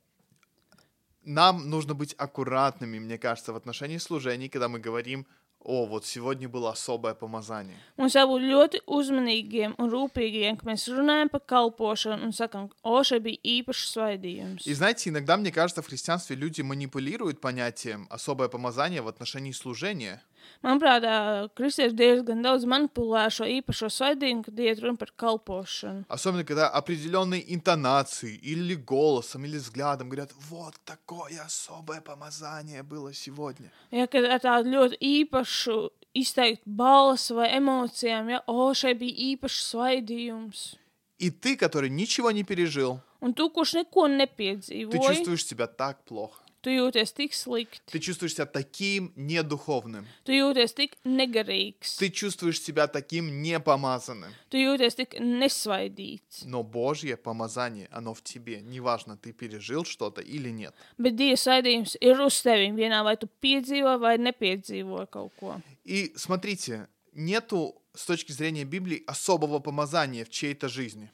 нам 1.24 1.70
нужно 1.70 1.94
быть 1.94 2.14
аккуратными, 2.18 2.98
мне 2.98 3.18
кажется, 3.18 3.52
в 3.52 3.56
отношении 3.56 3.98
служений, 3.98 4.48
когда 4.48 4.68
мы 4.68 4.78
говорим, 4.78 5.26
о, 5.64 5.86
вот 5.86 6.04
сегодня 6.04 6.48
было 6.48 6.70
особое 6.70 7.14
помазание. 7.14 7.78
Mums 7.96 8.14
jābūt 8.14 8.44
ļoti 8.44 8.80
uzmanīgiem 8.84 9.74
un 9.80 9.88
rūpīgiem, 9.88 10.58
kad 10.60 10.68
mēs 10.68 10.84
runājam 10.92 11.30
par 11.32 11.40
kalpošanu 11.48 12.28
un 12.28 12.34
sakām, 12.36 12.68
o, 12.84 13.00
šeit 13.02 13.24
bija 13.24 13.40
īpašs 13.40 13.94
svaidījums. 13.96 14.66
И 14.66 14.74
знаете, 14.74 15.08
иногда, 15.08 15.38
мне 15.38 15.50
кажется, 15.50 15.80
в 15.80 15.86
христианстве 15.86 16.36
люди 16.36 16.60
манипулируют 16.60 17.40
понятием 17.40 18.06
особое 18.10 18.48
помазание 18.48 19.00
в 19.00 19.08
отношении 19.08 19.52
служения. 19.52 20.22
Manuprāt, 20.59 21.05
ā, 21.07 21.47
kristieši 21.55 21.95
diezgan 21.95 22.41
daudz 22.43 22.65
manipulē 22.67 23.21
ar 23.29 23.31
šo 23.31 23.45
īpašo 23.47 23.87
svaidījumu, 23.95 24.43
kad 24.43 24.57
iet 24.59 24.81
runa 24.83 24.99
par 24.99 25.13
kalpošanu. 25.15 26.03
Особенно, 26.09 26.43
когда 26.43 26.67
определенной 26.67 27.45
интонацией 27.47 28.35
или 28.35 28.75
голосом, 28.75 29.45
или 29.45 29.57
взглядом 29.57 30.09
говорят, 30.09 30.31
вот 30.49 30.75
такое 30.83 31.39
особое 31.45 32.01
помазание 32.01 32.83
было 32.83 33.13
сегодня. 33.13 33.71
Ja, 33.91 34.07
kad 34.07 34.25
ar 34.25 34.43
tādu 34.43 34.75
ļoti 34.75 34.99
īpašu 34.99 35.77
izteiktu 36.13 36.67
balsi 36.67 37.33
vai 37.33 37.55
emocijām, 37.55 38.27
ja, 38.29 38.43
o, 38.47 38.73
šeit 38.73 38.99
bija 38.99 39.15
īpašs 39.35 39.63
svaidījums. 39.71 40.75
И 41.19 41.31
ты, 41.31 41.57
который 41.57 41.89
ничего 41.89 42.31
не 42.31 42.43
пережил, 42.43 42.99
Un 43.21 43.33
tu, 43.33 43.49
kurš 43.49 43.73
neko 43.83 44.07
ты 44.07 44.15
nepiedzīvoji, 44.23 45.07
чувствуешь 45.07 45.45
себя 45.45 45.67
так 45.67 46.03
плохо. 46.03 46.42
tu 46.63 46.69
jūties 46.71 47.13
tik 47.15 47.31
slikti, 47.33 47.79
Ты 47.91 47.99
чувствуешь 47.99 48.33
себя 48.33 48.45
таким 48.45 49.13
недуховным. 49.15 50.05
tu 50.25 50.33
jūties 50.33 50.73
tik 50.75 50.91
negarīgs, 51.05 51.97
Ты 51.97 52.09
чувствуешь 52.09 52.61
себя 52.61 52.87
таким 52.87 53.41
непомазанным. 53.41 54.31
tu 54.49 54.57
jūties 54.57 54.95
tik 54.97 55.19
nesvaidīts. 55.19 56.45
Но 56.45 56.63
Божье 56.63 57.17
помазание, 57.17 57.87
оно 57.91 58.13
в 58.13 58.21
тебе. 58.23 58.61
Неважно, 58.61 59.17
ты 59.17 59.31
пережил 59.31 59.85
что-то 59.85 60.21
или 60.21 60.49
нет. 60.49 60.73
Bet 60.97 61.15
Dieva 61.15 61.37
svaidījums 61.37 61.95
ir 62.01 62.19
uz 62.19 62.41
tevi 62.43 62.71
vienā, 62.75 63.03
vai 63.03 63.15
tu 63.17 63.27
piedzīvo 63.41 63.97
vai 63.99 64.17
nepiedzīvo 64.17 65.07
kaut 65.09 65.31
ko. 65.39 65.61
И 65.85 66.13
смотрите, 66.15 66.87
нету 67.13 67.75
с 67.95 68.05
точки 68.05 68.31
зрения 68.31 68.65
Библии 68.65 69.03
особого 69.07 69.59
помазания 69.59 70.25
в 70.25 70.29
чьей-то 70.29 70.67
жизни. 70.69 71.09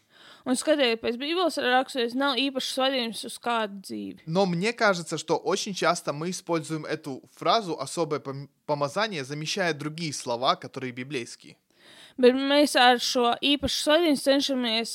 Un 0.49 0.57
skatoties 0.57 1.01
pēc 1.03 1.19
Bībeles 1.21 1.59
raksturiem, 1.61 2.15
nav 2.17 2.39
īpašs 2.41 2.73
svaidījums 2.77 3.25
uz 3.29 3.39
kādu 3.39 3.81
dzīvi. 3.85 4.21
Но 4.27 4.47
мне 4.47 4.73
кажется, 4.73 5.19
что 5.19 5.37
очень 5.37 5.75
часто 5.75 6.13
мы 6.13 6.31
используем 6.31 6.87
эту 6.87 7.23
фразу 7.37 7.79
«особое 7.79 8.21
пом- 8.21 8.49
помазание», 8.67 9.25
замещая 9.25 9.75
другие 9.75 10.13
слова, 10.13 10.57
которые 10.57 10.93
библейские. 10.93 11.57
Bet 12.21 12.35
mēs 12.37 12.75
ar 12.77 12.99
šo 13.01 13.31
īpašu 13.41 13.79
svaidījumu 13.85 14.21
cenšamies 14.21 14.91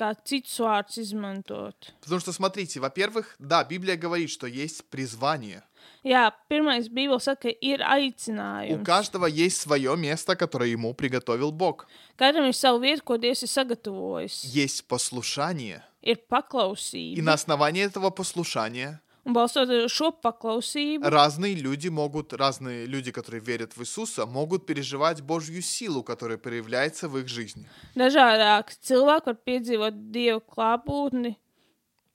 kā 0.00 0.14
citus 0.24 0.56
vārdus 0.60 0.96
izmantot. 1.02 1.92
Потому 2.00 2.20
что, 2.20 2.32
смотрите, 2.32 2.80
во-первых, 2.80 3.36
да, 3.38 3.64
Библия 3.64 3.96
говорит, 3.96 4.30
что 4.30 4.46
есть 4.46 4.84
призвание. 4.88 5.62
Jā, 6.03 6.31
pirmais 6.49 6.87
Bībeles 6.89 7.23
saka, 7.25 7.49
ka 7.49 7.55
ir 7.61 7.81
У 7.81 7.83
aicinājums. 7.83 8.83
каждого 8.85 9.25
есть 9.25 9.59
свое 9.61 9.95
место, 9.97 10.35
которое 10.35 10.69
ему 10.69 10.93
приготовил 10.93 11.51
Бог. 11.51 11.87
Katram 12.17 12.45
ir 12.45 12.53
sava 12.53 12.79
vieta, 12.79 13.01
ko 13.03 13.17
Dievs 13.17 13.43
ir 13.43 13.47
sagatavojis. 13.47 14.43
Есть 14.45 14.85
послушание. 14.87 15.83
Ir 16.03 16.17
И 16.17 16.27
paklausība. 16.29 17.21
на 17.21 17.33
основании 17.33 17.83
этого 17.83 18.09
послушания 18.11 19.01
Un 19.27 19.33
balstoties 19.33 19.85
uz 19.85 19.91
šo 19.91 20.11
paklausību, 20.21 21.09
разные 21.09 21.55
люди 21.55 21.87
могут, 21.87 22.31
разные 22.31 22.85
люди, 22.85 23.11
которые 23.11 23.41
верят 23.41 23.75
в 23.75 23.81
Иисуса, 23.81 24.27
могут 24.27 24.67
переживать 24.67 25.21
Божью 25.21 25.63
силу, 25.63 26.03
которая 26.03 26.37
проявляется 26.37 27.09
в 27.09 27.17
их 27.17 27.27
жизни. 27.27 27.65
dažādāk 27.95 28.69
cilvēki 28.83 29.25
var 29.25 29.37
piedzīvot 29.43 30.11
Dieva 30.11 30.39
klātbūtni 30.45 31.37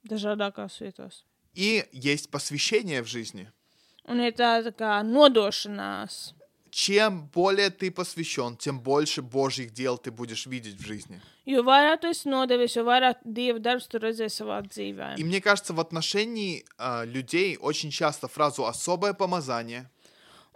dažādākās 0.07 0.79
vietās. 0.79 1.23
И 1.53 1.83
есть 1.91 2.29
посвящение 2.31 3.01
в 3.03 3.07
жизни. 3.07 3.49
Un 4.09 4.21
ir 4.25 4.33
tāda 4.37 4.73
kā 4.75 4.99
nodošanās. 5.05 6.33
Чем 6.71 7.27
более 7.27 7.69
ты 7.69 7.91
посвящен, 7.91 8.55
тем 8.55 8.79
больше 8.79 9.21
Божьих 9.21 9.73
дел 9.73 9.97
ты 9.97 10.09
будешь 10.09 10.45
видеть 10.45 10.79
в 10.79 10.85
жизни. 10.85 11.19
Jo 11.45 11.63
vairāk 11.65 11.99
tu 11.99 12.07
esi 12.07 12.29
nodevies, 12.29 12.77
jo 12.77 12.85
vairāk 12.87 13.19
Dieva 13.25 13.59
darbs 13.59 13.89
tu 13.91 13.99
redzēsi 13.99 14.43
savā 14.43 14.61
dzīvē. 14.63 15.15
И 15.17 15.23
мне 15.23 15.41
кажется, 15.41 15.73
в 15.73 15.79
отношении 15.79 16.63
а, 16.77 17.03
людей 17.03 17.57
очень 17.57 17.91
часто 17.91 18.27
фразу 18.27 18.65
«особое 18.65 19.13
помазание» 19.13 19.89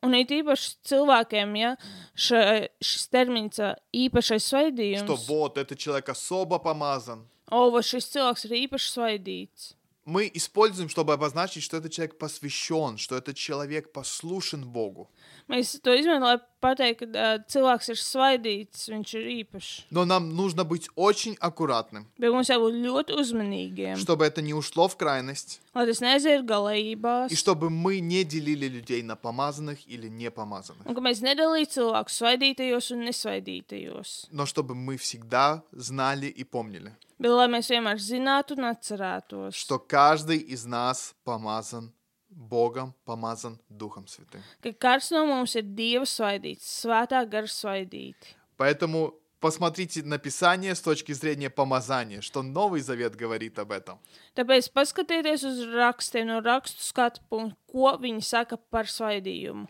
Un 0.03 0.13
it 0.13 0.29
īpaši 0.29 0.75
cilvēkiem, 0.85 1.55
ja 1.57 1.71
še, 2.13 2.69
šis 2.83 3.07
termins 3.09 3.57
ā, 3.63 3.73
īpašais 3.95 4.43
что 4.43 4.57
svaidījums, 4.57 5.27
вот 5.27 5.57
этот 5.57 5.79
человек 5.79 6.09
особо 6.09 6.59
помазан, 6.59 7.25
o, 7.49 7.71
vai 7.73 7.81
šis 7.81 8.11
cilvēks 8.13 8.45
ir 8.45 8.53
īpaši 8.67 8.91
svaidīts. 8.91 9.73
Мы 10.10 10.30
используем, 10.34 10.88
чтобы 10.88 11.12
обозначить, 11.12 11.62
что 11.62 11.76
этот 11.78 11.92
человек 11.92 12.18
посвящен, 12.18 12.98
что 12.98 13.16
этот 13.16 13.36
человек 13.36 13.92
послушен 13.92 14.64
Богу. 14.68 15.08
Mēs 15.48 15.80
to 15.82 15.90
izmantojam, 15.98 16.22
lai 16.22 16.38
pateiktu, 16.62 17.06
ka 17.10 17.18
ā, 17.18 17.38
cilvēks 17.50 17.88
ir 17.90 17.98
svaidīts, 17.98 18.84
viņš 18.92 19.14
ir 19.18 19.24
īpašs. 19.42 19.70
Но 19.90 20.04
нам 20.04 20.28
нужно 20.36 20.64
быть 20.64 20.88
очень 20.94 21.36
аккуратным, 21.40 22.06
Bet 22.18 22.30
mums 22.30 22.50
jābūt 22.50 22.76
ļoti 22.84 23.16
uzmanīgiem, 23.18 23.96
чтобы 23.96 24.24
это 24.26 24.42
не 24.42 24.54
ушло 24.54 24.86
в 24.86 24.96
крайность, 24.96 25.60
lai 25.74 25.86
tas 25.86 26.00
neaiziet 26.00 26.44
galējībās. 26.46 27.32
и 27.32 27.34
чтобы 27.36 27.68
мы 27.70 27.98
не 28.00 28.22
делили 28.24 28.66
людей 28.68 29.02
на 29.02 29.16
помазанных 29.16 29.78
или 29.88 30.06
непомазанных, 30.08 30.86
Un 30.86 30.94
ka 30.94 31.00
mēs 31.00 31.18
nedalītu 31.22 31.80
cilvēkus 31.80 32.20
svaidītajos 32.22 32.92
un 32.94 33.04
nesvaidītajos. 33.10 34.28
но 34.30 34.46
чтобы 34.46 34.74
мы 34.74 34.96
всегда 34.96 35.62
знали 35.72 36.26
и 36.26 36.44
помнили, 36.44 36.92
Bet 37.19 37.31
lai 37.31 37.47
mēs 37.47 37.69
vienmēr 37.71 37.99
zinātu 37.99 38.57
un 38.57 38.65
atcerētos, 38.71 39.55
что 39.55 39.79
каждый 39.79 40.37
из 40.37 40.65
нас 40.65 41.15
помазан 41.23 41.93
Богом, 42.29 42.93
помазан 43.05 43.59
Духом 43.69 44.07
Святым. 44.07 44.41
ka 44.61 44.71
katrs 44.73 45.11
no 45.11 45.25
mums 45.25 45.55
ir 45.55 45.63
Dieva 45.63 46.05
svaidīts, 46.05 46.67
svētā 46.83 47.23
gara 47.29 47.47
svaidīti. 47.47 48.35
Поэтому 48.57 49.13
посмотрите 49.39 50.03
на 50.03 50.17
Писание 50.17 50.75
с 50.75 50.81
точки 50.81 51.13
зрения 51.13 51.49
помазания, 51.49 52.19
что 52.21 52.41
Новый 52.41 52.81
Завет 52.81 53.15
говорит 53.15 53.57
об 53.59 53.71
этом. 53.71 53.99
Tāpēc 54.35 54.71
paskatieties 54.73 55.43
uz 55.43 55.63
rakstiem 55.73 56.27
no 56.27 56.41
rakstu 56.41 56.83
skatu 56.83 57.21
punktu, 57.29 57.55
ko 57.71 57.95
viņi 57.97 58.21
saka 58.21 58.57
par 58.57 58.85
svaidījumu. 58.85 59.67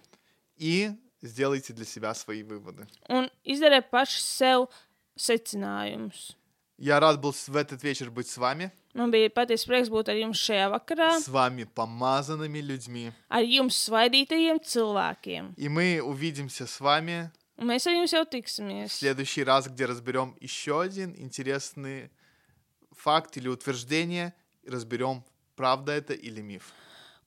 И 0.58 0.90
сделайте 1.22 1.74
для 1.74 1.86
себя 1.86 2.14
свои 2.14 2.42
выводы. 2.42 2.88
Un 3.10 3.30
izdariet 3.44 3.92
paši 3.92 4.22
sev 4.22 4.70
secinājumus. 5.18 6.36
Я 6.80 7.00
рад 7.00 7.22
был 7.22 7.32
в 7.32 7.56
этот 7.56 7.82
вечер 7.84 8.12
быть 8.12 8.28
с 8.28 8.38
вами, 8.38 8.72
Man 8.94 9.12
bija 9.12 9.30
patiesi 9.30 9.68
prieks 9.68 9.90
būt 9.90 10.10
ar 10.12 10.16
jums 10.16 10.40
šajā 10.40 10.70
vakarā, 10.72 11.20
с 11.20 11.28
вами 11.28 11.64
помазанными 11.64 12.60
людьми. 12.60 13.12
ar 13.30 13.44
jums 13.44 13.76
svaidītajiem 13.88 14.60
cilvēkiem. 14.60 15.54
И 15.58 15.70
мы 15.70 16.02
увидимся 16.02 16.68
с 16.68 16.80
вами 16.82 17.32
Un 17.58 17.68
mēs 17.68 17.88
ar 17.88 17.94
jums 17.94 18.12
jau 18.14 18.26
в 18.26 18.30
tiksimies. 18.30 18.88
следующий 18.92 19.44
раз, 19.46 19.68
где 19.68 19.86
разберем 19.86 20.36
еще 20.42 20.82
один 20.82 21.16
интересный 21.18 22.12
факт 22.92 23.38
или 23.38 23.48
утверждение, 23.48 24.34
и 24.64 24.70
разберем, 24.70 25.24
правда 25.56 25.94
это 25.94 26.14
или 26.14 26.42
миф. 26.42 26.74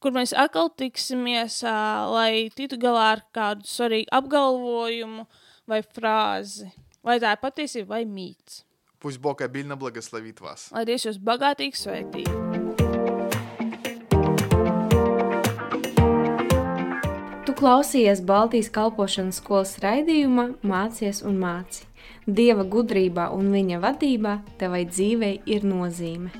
kur 0.01 0.12
mēs 0.12 0.33
atkal 0.37 0.68
tiksimies, 0.77 1.62
ā, 1.64 2.07
lai 2.12 2.51
tiktu 2.55 2.77
galā 2.79 3.12
ar 3.16 3.24
kādu 3.35 3.64
svarīgu 3.64 4.09
apgalvojumu 4.12 5.27
vai 5.66 5.81
frāzi. 5.83 6.70
Vai 7.03 7.18
tā 7.18 7.33
ir 7.33 7.40
patiesība 7.42 7.88
vai 7.96 8.05
mīts? 8.05 8.64
Пусть 9.03 9.18
Бог 9.18 9.40
обильно 9.40 9.77
благословит 9.77 10.40
вас. 10.40 10.70
Lai 10.72 10.85
Dievs 10.85 11.07
jūs 11.07 11.18
bagātīgi 11.22 11.79
svētī. 11.79 12.24
Tu 17.46 17.55
klausījies 17.55 18.24
Baltijas 18.27 18.72
kalpošanas 18.74 19.38
skolas 19.38 19.77
raidījumā, 19.85 20.51
mācies 20.66 21.22
un 21.22 21.38
māci. 21.38 21.87
Dieva 22.27 22.66
gudrībā 22.66 23.31
un 23.33 23.53
viņa 23.55 23.79
vadībā 23.87 24.40
tevai 24.59 24.83
dzīvei 24.90 25.38
ir 25.46 25.64
nozīme. 25.64 26.35